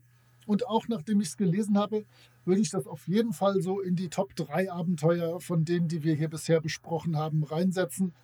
Und 0.46 0.66
auch 0.66 0.86
nachdem 0.88 1.20
ich 1.20 1.28
es 1.28 1.36
gelesen 1.36 1.76
habe, 1.78 2.04
würde 2.44 2.60
ich 2.60 2.70
das 2.70 2.86
auf 2.86 3.08
jeden 3.08 3.32
Fall 3.32 3.60
so 3.60 3.80
in 3.80 3.96
die 3.96 4.08
Top 4.08 4.36
3 4.36 4.70
Abenteuer 4.70 5.40
von 5.40 5.64
denen, 5.64 5.88
die 5.88 6.04
wir 6.04 6.14
hier 6.14 6.28
bisher 6.28 6.60
besprochen 6.60 7.16
haben, 7.16 7.42
reinsetzen. 7.42 8.14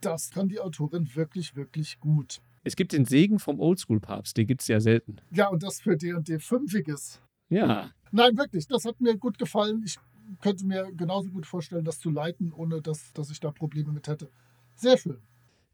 Das 0.00 0.30
kann 0.30 0.48
die 0.48 0.60
Autorin 0.60 1.14
wirklich, 1.14 1.56
wirklich 1.56 2.00
gut. 2.00 2.40
Es 2.64 2.76
gibt 2.76 2.92
den 2.92 3.04
Segen 3.04 3.38
vom 3.38 3.60
Oldschool-Papst, 3.60 4.36
den 4.36 4.46
gibt 4.46 4.62
es 4.62 4.68
ja 4.68 4.80
selten. 4.80 5.16
Ja, 5.30 5.48
und 5.48 5.62
das 5.62 5.80
für 5.80 5.96
D&D 5.96 6.38
5 6.38 6.74
ist. 6.74 7.22
Ja. 7.48 7.90
Nein, 8.10 8.36
wirklich, 8.36 8.66
das 8.66 8.84
hat 8.84 9.00
mir 9.00 9.16
gut 9.16 9.38
gefallen. 9.38 9.82
Ich 9.84 9.98
könnte 10.40 10.66
mir 10.66 10.92
genauso 10.92 11.30
gut 11.30 11.46
vorstellen, 11.46 11.84
das 11.84 12.00
zu 12.00 12.10
leiten, 12.10 12.52
ohne 12.52 12.82
dass, 12.82 13.12
dass 13.14 13.30
ich 13.30 13.40
da 13.40 13.50
Probleme 13.50 13.92
mit 13.92 14.08
hätte. 14.08 14.30
Sehr 14.74 14.98
schön. 14.98 15.18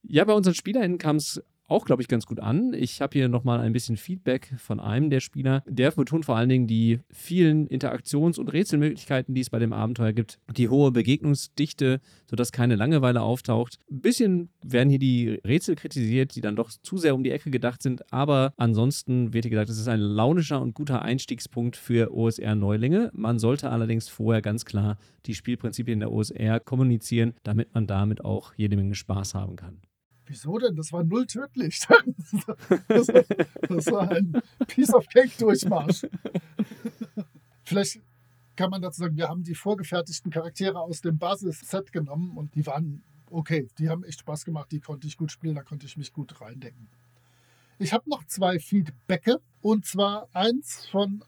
Ja, 0.03 0.25
bei 0.25 0.35
unseren 0.35 0.55
SpielerInnen 0.55 0.99
kam 0.99 1.17
es 1.17 1.43
auch, 1.67 1.85
glaube 1.85 2.03
ich, 2.03 2.09
ganz 2.09 2.27
gut 2.27 2.41
an. 2.41 2.73
Ich 2.75 3.01
habe 3.01 3.13
hier 3.19 3.29
nochmal 3.29 3.61
ein 3.61 3.73
bisschen 3.73 3.97
Feedback 3.97 4.53
von 4.59 4.81
einem 4.81 5.11
der 5.11 5.21
Spieler. 5.21 5.63
Der 5.67 5.91
betont 5.91 6.25
vor 6.25 6.37
allen 6.37 6.49
Dingen 6.49 6.67
die 6.67 7.01
vielen 7.11 7.67
Interaktions- 7.69 8.39
und 8.39 8.53
Rätselmöglichkeiten, 8.53 9.35
die 9.35 9.41
es 9.41 9.51
bei 9.51 9.59
dem 9.59 9.73
Abenteuer 9.73 10.13
gibt. 10.13 10.39
Die 10.57 10.69
hohe 10.69 10.93
Begegnungsdichte, 10.93 12.01
sodass 12.29 12.53
keine 12.53 12.77
Langeweile 12.77 13.23
auftaucht. 13.23 13.79
Ein 13.91 14.01
bisschen 14.01 14.49
werden 14.63 14.91
hier 14.91 14.99
die 14.99 15.41
Rätsel 15.47 15.75
kritisiert, 15.77 16.37
die 16.37 16.41
dann 16.41 16.57
doch 16.57 16.71
zu 16.71 16.99
sehr 16.99 17.15
um 17.15 17.25
die 17.25 17.31
Ecke 17.31 17.51
gedacht 17.51 17.83
sind. 17.83 18.13
Aber 18.13 18.53
ansonsten 18.57 19.33
wird 19.33 19.45
hier 19.45 19.51
gesagt, 19.51 19.71
es 19.71 19.79
ist 19.79 19.89
ein 19.89 20.01
launischer 20.01 20.61
und 20.61 20.75
guter 20.75 21.03
Einstiegspunkt 21.03 21.77
für 21.77 22.15
OSR-Neulinge. 22.15 23.11
Man 23.15 23.39
sollte 23.39 23.71
allerdings 23.71 24.09
vorher 24.09 24.43
ganz 24.43 24.65
klar 24.65 24.99
die 25.27 25.35
Spielprinzipien 25.35 26.01
der 26.01 26.13
OSR 26.13 26.61
kommunizieren, 26.61 27.35
damit 27.43 27.75
man 27.75 27.87
damit 27.87 28.25
auch 28.25 28.55
jede 28.55 28.77
Menge 28.77 28.95
Spaß 28.95 29.35
haben 29.35 29.57
kann. 29.57 29.81
Wieso 30.27 30.59
denn? 30.59 30.75
Das 30.77 30.93
war 30.93 31.05
null 31.05 31.27
tödlich. 31.27 31.81
Das, 32.89 33.07
das 33.07 33.87
war 33.87 34.11
ein 34.11 34.41
Piece 34.67 34.95
of 34.95 35.07
Cake 35.09 35.33
Durchmarsch. 35.39 36.07
Vielleicht 37.63 38.01
kann 38.57 38.71
man 38.71 38.83
dazu 38.83 39.01
sagen, 39.01 39.17
wir 39.17 39.29
haben 39.29 39.43
die 39.43 39.55
vorgefertigten 39.55 40.31
Charaktere 40.31 40.81
aus 40.81 41.01
dem 41.01 41.19
Basis-Set 41.19 41.93
genommen 41.93 42.37
und 42.37 42.55
die 42.55 42.67
waren 42.67 43.03
okay. 43.31 43.69
Die 43.79 43.89
haben 43.89 44.05
echt 44.05 44.21
Spaß 44.21 44.45
gemacht, 44.45 44.71
die 44.73 44.81
konnte 44.81 45.07
ich 45.07 45.17
gut 45.17 45.31
spielen, 45.31 45.55
da 45.55 45.63
konnte 45.63 45.87
ich 45.87 45.97
mich 45.97 46.13
gut 46.13 46.41
reindenken. 46.41 46.89
Ich 47.79 47.93
habe 47.93 48.09
noch 48.09 48.25
zwei 48.27 48.59
Feedbacke 48.59 49.41
und 49.61 49.85
zwar 49.85 50.29
eins 50.33 50.87
von 50.87 51.25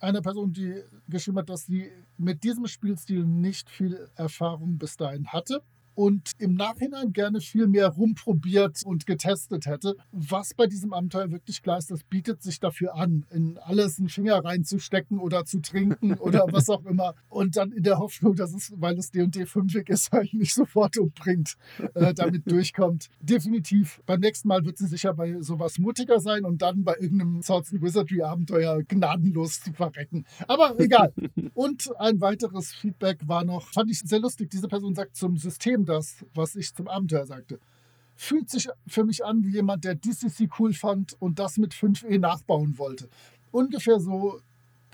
einer 0.00 0.20
Person, 0.22 0.52
die 0.52 0.82
geschrieben 1.08 1.38
hat, 1.38 1.48
dass 1.48 1.66
sie 1.66 1.90
mit 2.16 2.42
diesem 2.44 2.66
Spielstil 2.66 3.24
nicht 3.24 3.70
viel 3.70 4.08
Erfahrung 4.16 4.78
bis 4.78 4.96
dahin 4.96 5.28
hatte 5.28 5.62
und 5.98 6.30
im 6.38 6.54
Nachhinein 6.54 7.12
gerne 7.12 7.40
viel 7.40 7.66
mehr 7.66 7.88
rumprobiert 7.88 8.84
und 8.84 9.04
getestet 9.04 9.66
hätte. 9.66 9.96
Was 10.12 10.54
bei 10.54 10.68
diesem 10.68 10.92
Abenteuer 10.92 11.32
wirklich 11.32 11.60
klar 11.60 11.78
ist, 11.78 11.90
das 11.90 12.04
bietet 12.04 12.40
sich 12.40 12.60
dafür 12.60 12.94
an, 12.94 13.26
in 13.30 13.58
alles 13.58 13.98
einen 13.98 14.08
Finger 14.08 14.44
reinzustecken 14.44 15.18
oder 15.18 15.44
zu 15.44 15.58
trinken 15.58 16.14
oder 16.20 16.46
was 16.52 16.70
auch 16.70 16.84
immer. 16.84 17.16
Und 17.28 17.56
dann 17.56 17.72
in 17.72 17.82
der 17.82 17.98
Hoffnung, 17.98 18.36
dass 18.36 18.54
es, 18.54 18.72
weil 18.76 18.96
es 18.96 19.10
D&D 19.10 19.44
5 19.44 19.74
ist, 19.88 20.12
halt 20.12 20.32
nicht 20.34 20.54
sofort 20.54 20.96
umbringt, 20.98 21.56
äh, 21.94 22.14
damit 22.14 22.48
durchkommt. 22.48 23.08
Definitiv. 23.20 24.00
Beim 24.06 24.20
nächsten 24.20 24.46
Mal 24.46 24.64
wird 24.64 24.78
sie 24.78 24.86
sicher 24.86 25.14
bei 25.14 25.40
sowas 25.40 25.80
mutiger 25.80 26.20
sein 26.20 26.44
und 26.44 26.62
dann 26.62 26.84
bei 26.84 26.94
irgendeinem 26.94 27.42
Swords 27.42 27.72
and 27.72 27.82
Wizardry 27.82 28.22
Abenteuer 28.22 28.84
gnadenlos 28.84 29.62
zu 29.62 29.72
verrecken. 29.72 30.26
Aber 30.46 30.78
egal. 30.78 31.12
Und 31.54 31.90
ein 31.98 32.20
weiteres 32.20 32.72
Feedback 32.72 33.26
war 33.26 33.44
noch, 33.44 33.66
fand 33.66 33.90
ich 33.90 33.98
sehr 33.98 34.20
lustig. 34.20 34.50
Diese 34.50 34.68
Person 34.68 34.94
sagt 34.94 35.16
zum 35.16 35.36
System, 35.36 35.87
das, 35.88 36.24
was 36.34 36.56
ich 36.56 36.74
zum 36.74 36.88
Abenteuer 36.88 37.26
sagte. 37.26 37.58
Fühlt 38.16 38.50
sich 38.50 38.68
für 38.86 39.04
mich 39.04 39.24
an 39.24 39.44
wie 39.44 39.52
jemand, 39.52 39.84
der 39.84 39.94
DCC 39.94 40.48
cool 40.58 40.74
fand 40.74 41.14
und 41.20 41.38
das 41.38 41.56
mit 41.56 41.72
5e 41.72 42.18
nachbauen 42.18 42.78
wollte. 42.78 43.08
Ungefähr 43.52 44.00
so 44.00 44.40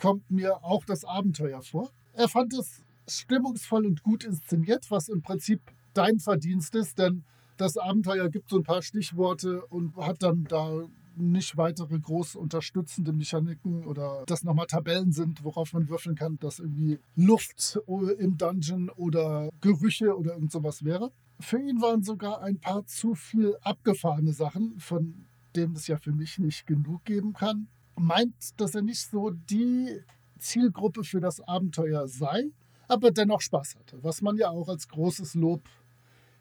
kommt 0.01 0.31
mir 0.31 0.63
auch 0.63 0.85
das 0.85 1.05
Abenteuer 1.05 1.63
vor. 1.63 1.91
Er 2.13 2.29
fand 2.29 2.53
es 2.53 2.83
stimmungsvoll 3.09 3.87
und 3.87 4.03
gut 4.03 4.25
inszeniert, 4.25 4.91
was 4.91 5.09
im 5.09 5.23
Prinzip 5.23 5.61
dein 5.95 6.19
Verdienst 6.19 6.75
ist, 6.75 6.99
denn 6.99 7.25
das 7.57 7.77
Abenteuer 7.77 8.29
gibt 8.29 8.51
so 8.51 8.57
ein 8.57 8.65
paar 8.65 8.83
Stichworte 8.83 9.65
und 9.67 9.97
hat 9.97 10.23
dann 10.23 10.45
da 10.45 10.85
nicht 11.17 11.57
weitere 11.57 11.99
groß 11.99 12.37
unterstützende 12.37 13.13
Mechaniken 13.13 13.85
oder 13.85 14.25
dass 14.27 14.45
nochmal 14.45 14.67
Tabellen 14.67 15.13
sind, 15.13 15.45
worauf 15.45 15.73
man 15.73 15.89
würfeln 15.89 16.17
kann, 16.17 16.39
dass 16.39 16.59
irgendwie 16.59 16.99
Luft 17.17 17.81
im 18.19 18.37
Dungeon 18.37 18.91
oder 18.91 19.51
Gerüche 19.61 20.17
oder 20.17 20.35
irgend 20.35 20.53
sowas 20.53 20.85
wäre. 20.85 21.13
Für 21.41 21.59
ihn 21.59 21.81
waren 21.81 22.03
sogar 22.03 22.43
ein 22.43 22.59
paar 22.59 22.87
zu 22.87 23.15
viel 23.15 23.57
abgefahrene 23.63 24.33
Sachen, 24.33 24.79
von 24.79 25.27
denen 25.57 25.75
es 25.75 25.87
ja 25.87 25.97
für 25.97 26.13
mich 26.13 26.39
nicht 26.39 26.67
genug 26.67 27.05
geben 27.05 27.33
kann. 27.33 27.69
Meint, 27.97 28.61
dass 28.61 28.75
er 28.75 28.83
nicht 28.83 29.11
so 29.11 29.31
die 29.31 30.01
Zielgruppe 30.39 31.05
für 31.05 31.21
das 31.21 31.41
Abenteuer 31.41 32.07
sei, 32.09 32.51
aber 32.89 33.11
dennoch 33.11 33.41
Spaß 33.41 33.77
hatte, 33.77 34.03
was 34.03 34.21
man 34.21 34.37
ja 34.37 34.51
auch 34.51 34.69
als 34.69 34.89
großes 34.89 35.35
Lob 35.35 35.63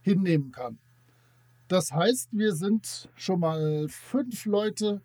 hinnehmen 0.02 0.52
kann. 0.52 0.78
Das 1.68 1.92
heißt, 1.92 2.30
wir 2.32 2.54
sind 2.54 3.10
schon 3.16 3.40
mal 3.40 3.88
fünf 3.90 4.46
Leute, 4.46 5.02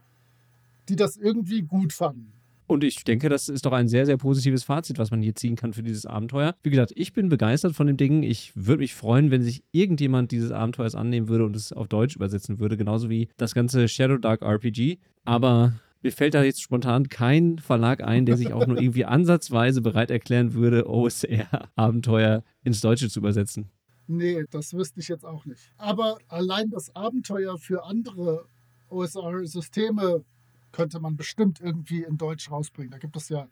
die 0.88 0.96
das 0.96 1.16
irgendwie 1.16 1.62
gut 1.62 1.92
fanden. 1.92 2.32
Und 2.68 2.84
ich 2.84 3.02
denke, 3.02 3.30
das 3.30 3.48
ist 3.48 3.64
doch 3.64 3.72
ein 3.72 3.88
sehr, 3.88 4.04
sehr 4.04 4.18
positives 4.18 4.62
Fazit, 4.62 4.98
was 4.98 5.10
man 5.10 5.22
hier 5.22 5.34
ziehen 5.34 5.56
kann 5.56 5.72
für 5.72 5.82
dieses 5.82 6.04
Abenteuer. 6.04 6.54
Wie 6.62 6.68
gesagt, 6.68 6.92
ich 6.96 7.14
bin 7.14 7.30
begeistert 7.30 7.74
von 7.74 7.86
dem 7.86 7.96
Ding. 7.96 8.22
Ich 8.22 8.52
würde 8.54 8.80
mich 8.80 8.94
freuen, 8.94 9.30
wenn 9.30 9.42
sich 9.42 9.64
irgendjemand 9.72 10.32
dieses 10.32 10.52
Abenteuers 10.52 10.94
annehmen 10.94 11.28
würde 11.28 11.46
und 11.46 11.56
es 11.56 11.72
auf 11.72 11.88
Deutsch 11.88 12.14
übersetzen 12.14 12.60
würde, 12.60 12.76
genauso 12.76 13.08
wie 13.08 13.30
das 13.38 13.54
ganze 13.54 13.88
Shadow 13.88 14.18
Dark 14.18 14.42
RPG. 14.42 14.98
Aber 15.24 15.72
mir 16.02 16.12
fällt 16.12 16.34
da 16.34 16.42
jetzt 16.42 16.60
spontan 16.60 17.08
kein 17.08 17.58
Verlag 17.58 18.02
ein, 18.02 18.26
der 18.26 18.36
sich 18.36 18.52
auch 18.52 18.66
nur 18.66 18.78
irgendwie 18.80 19.06
ansatzweise 19.06 19.80
bereit 19.80 20.10
erklären 20.10 20.52
würde, 20.52 20.86
OSR-Abenteuer 20.86 22.44
ins 22.64 22.82
Deutsche 22.82 23.08
zu 23.08 23.20
übersetzen. 23.20 23.70
Nee, 24.08 24.44
das 24.50 24.72
wüsste 24.72 25.00
ich 25.00 25.08
jetzt 25.08 25.24
auch 25.24 25.44
nicht. 25.44 25.70
Aber 25.76 26.18
allein 26.28 26.70
das 26.70 26.96
Abenteuer 26.96 27.58
für 27.58 27.84
andere 27.84 28.46
OSR-Systeme 28.88 30.24
könnte 30.72 30.98
man 30.98 31.16
bestimmt 31.16 31.60
irgendwie 31.60 32.02
in 32.02 32.16
Deutsch 32.16 32.50
rausbringen. 32.50 32.90
Da 32.90 32.98
gibt 32.98 33.16
es 33.16 33.28
ja 33.28 33.48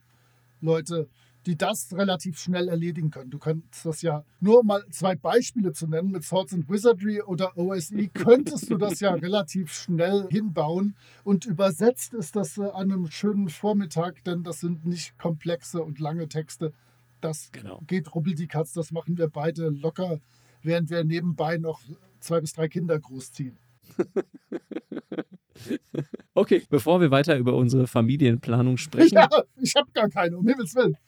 Leute, 0.63 1.09
die 1.45 1.57
das 1.57 1.93
relativ 1.93 2.39
schnell 2.39 2.69
erledigen 2.69 3.11
können. 3.11 3.31
Du 3.31 3.39
könntest 3.39 3.87
das 3.87 4.03
ja, 4.03 4.25
nur 4.41 4.61
um 4.61 4.67
mal 4.67 4.83
zwei 4.91 5.15
Beispiele 5.15 5.73
zu 5.73 5.87
nennen, 5.87 6.11
mit 6.11 6.25
Swords 6.25 6.55
and 6.55 6.69
Wizardry 6.69 7.21
oder 7.21 7.57
OSE, 7.57 8.09
könntest 8.15 8.71
du 8.71 8.79
das 8.79 9.01
ja 9.01 9.13
relativ 9.13 9.73
schnell 9.73 10.27
hinbauen. 10.31 10.97
Und 11.23 11.45
übersetzt 11.45 12.15
ist 12.15 12.35
das 12.35 12.59
an 12.59 12.91
einem 12.91 13.11
schönen 13.11 13.49
Vormittag, 13.49 14.25
denn 14.25 14.43
das 14.43 14.61
sind 14.61 14.87
nicht 14.87 15.19
komplexe 15.19 15.83
und 15.83 16.01
lange 16.01 16.29
Texte. 16.29 16.73
Das 17.21 17.51
genau. 17.53 17.81
geht 17.87 18.15
rubbeldickatz, 18.15 18.73
das 18.73 18.91
machen 18.91 19.17
wir 19.17 19.29
beide 19.29 19.69
locker 19.69 20.21
während 20.63 20.91
wir 20.91 21.05
nebenbei 21.05 21.59
noch 21.59 21.81
zwei 22.21 22.41
bis 22.41 22.53
drei 22.53 22.69
Kinder 22.69 22.99
großziehen. 22.99 23.57
Okay, 26.35 26.63
bevor 26.69 27.01
wir 27.01 27.11
weiter 27.11 27.39
über 27.39 27.55
unsere 27.55 27.87
Familienplanung 27.87 28.77
sprechen. 28.77 29.15
Ja, 29.17 29.29
ich 29.57 29.75
habe 29.75 29.89
gar 29.95 30.11
keine, 30.11 30.37
um 30.37 30.47
Himmels 30.47 30.75
Willen. 30.75 30.99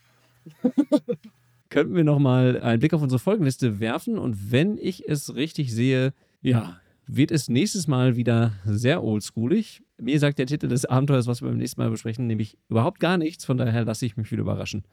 könnten 1.69 1.95
wir 1.95 2.05
noch 2.05 2.19
mal 2.19 2.61
einen 2.63 2.81
Blick 2.81 2.95
auf 2.95 3.03
unsere 3.03 3.19
Folgenliste 3.19 3.81
werfen 3.81 4.19
und 4.19 4.51
wenn 4.51 4.79
ich 4.79 5.07
es 5.09 5.35
richtig 5.35 5.73
sehe, 5.73 6.15
ja, 6.41 6.81
wird 7.07 7.31
es 7.31 7.49
nächstes 7.49 7.89
Mal 7.89 8.17
wieder 8.17 8.53
sehr 8.65 9.03
oldschoolig. 9.03 9.83
Mir 9.99 10.19
sagt 10.19 10.39
der 10.39 10.47
Titel 10.47 10.69
des 10.69 10.85
Abenteuers, 10.85 11.27
was 11.27 11.43
wir 11.43 11.49
beim 11.49 11.59
nächsten 11.59 11.81
Mal 11.81 11.91
besprechen, 11.91 12.27
nämlich 12.27 12.57
überhaupt 12.69 13.01
gar 13.01 13.19
nichts. 13.19 13.45
Von 13.45 13.59
daher 13.59 13.85
lasse 13.85 14.07
ich 14.07 14.17
mich 14.17 14.31
wieder 14.31 14.43
überraschen. 14.43 14.85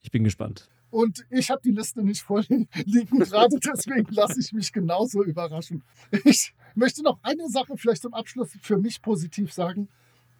Ich 0.00 0.10
bin 0.10 0.24
gespannt. 0.24 0.68
Und 0.92 1.24
ich 1.30 1.48
habe 1.50 1.62
die 1.64 1.70
Liste 1.70 2.04
nicht 2.04 2.20
vorliegen 2.20 2.68
gerade, 3.18 3.58
deswegen 3.74 4.12
lasse 4.12 4.38
ich 4.38 4.52
mich 4.52 4.70
genauso 4.74 5.24
überraschen. 5.24 5.82
Ich 6.24 6.54
möchte 6.74 7.02
noch 7.02 7.18
eine 7.22 7.48
Sache 7.48 7.78
vielleicht 7.78 8.02
zum 8.02 8.12
Abschluss 8.12 8.50
für 8.60 8.76
mich 8.76 9.00
positiv 9.00 9.54
sagen. 9.54 9.88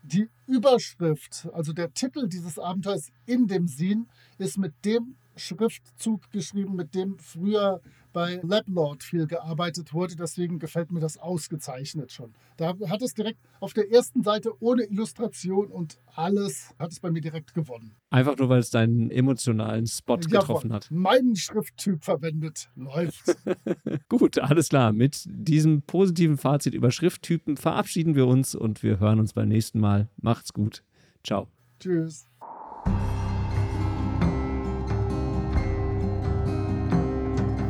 Die 0.02 0.28
Überschrift, 0.46 1.48
also 1.54 1.72
der 1.72 1.94
Titel 1.94 2.28
dieses 2.28 2.58
Abenteuers 2.58 3.12
in 3.24 3.46
dem 3.46 3.66
Sin, 3.66 4.08
ist 4.36 4.58
mit 4.58 4.74
dem 4.84 5.16
Schriftzug 5.36 6.30
geschrieben, 6.30 6.76
mit 6.76 6.94
dem 6.94 7.18
früher 7.18 7.80
bei 8.12 8.40
Lablord 8.42 9.02
viel 9.02 9.26
gearbeitet 9.26 9.92
wurde. 9.92 10.16
Deswegen 10.16 10.58
gefällt 10.58 10.92
mir 10.92 11.00
das 11.00 11.18
ausgezeichnet 11.18 12.12
schon. 12.12 12.34
Da 12.56 12.74
hat 12.88 13.02
es 13.02 13.14
direkt 13.14 13.38
auf 13.60 13.72
der 13.72 13.90
ersten 13.90 14.22
Seite 14.22 14.52
ohne 14.60 14.84
Illustration 14.84 15.68
und 15.68 15.98
alles 16.14 16.74
hat 16.78 16.92
es 16.92 17.00
bei 17.00 17.10
mir 17.10 17.20
direkt 17.20 17.54
gewonnen. 17.54 17.94
Einfach 18.10 18.36
nur, 18.36 18.48
weil 18.48 18.60
es 18.60 18.70
deinen 18.70 19.10
emotionalen 19.10 19.86
Spot 19.86 20.18
ja, 20.28 20.40
getroffen 20.40 20.72
hat. 20.72 20.90
Meinen 20.90 21.36
Schrifttyp 21.36 22.04
verwendet. 22.04 22.70
Läuft. 22.76 23.36
Gut, 24.08 24.38
alles 24.38 24.68
klar. 24.68 24.92
Mit 24.92 25.24
diesem 25.26 25.82
positiven 25.82 26.36
Fazit 26.36 26.74
über 26.74 26.90
Schrifttypen 26.90 27.56
verabschieden 27.56 28.14
wir 28.14 28.26
uns 28.26 28.54
und 28.54 28.82
wir 28.82 29.00
hören 29.00 29.20
uns 29.20 29.32
beim 29.32 29.48
nächsten 29.48 29.80
Mal. 29.80 30.08
Macht's 30.20 30.52
gut. 30.52 30.82
Ciao. 31.24 31.48
Tschüss. 31.80 32.31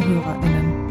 treue 0.00 0.14
HörerInnen. 0.14 0.85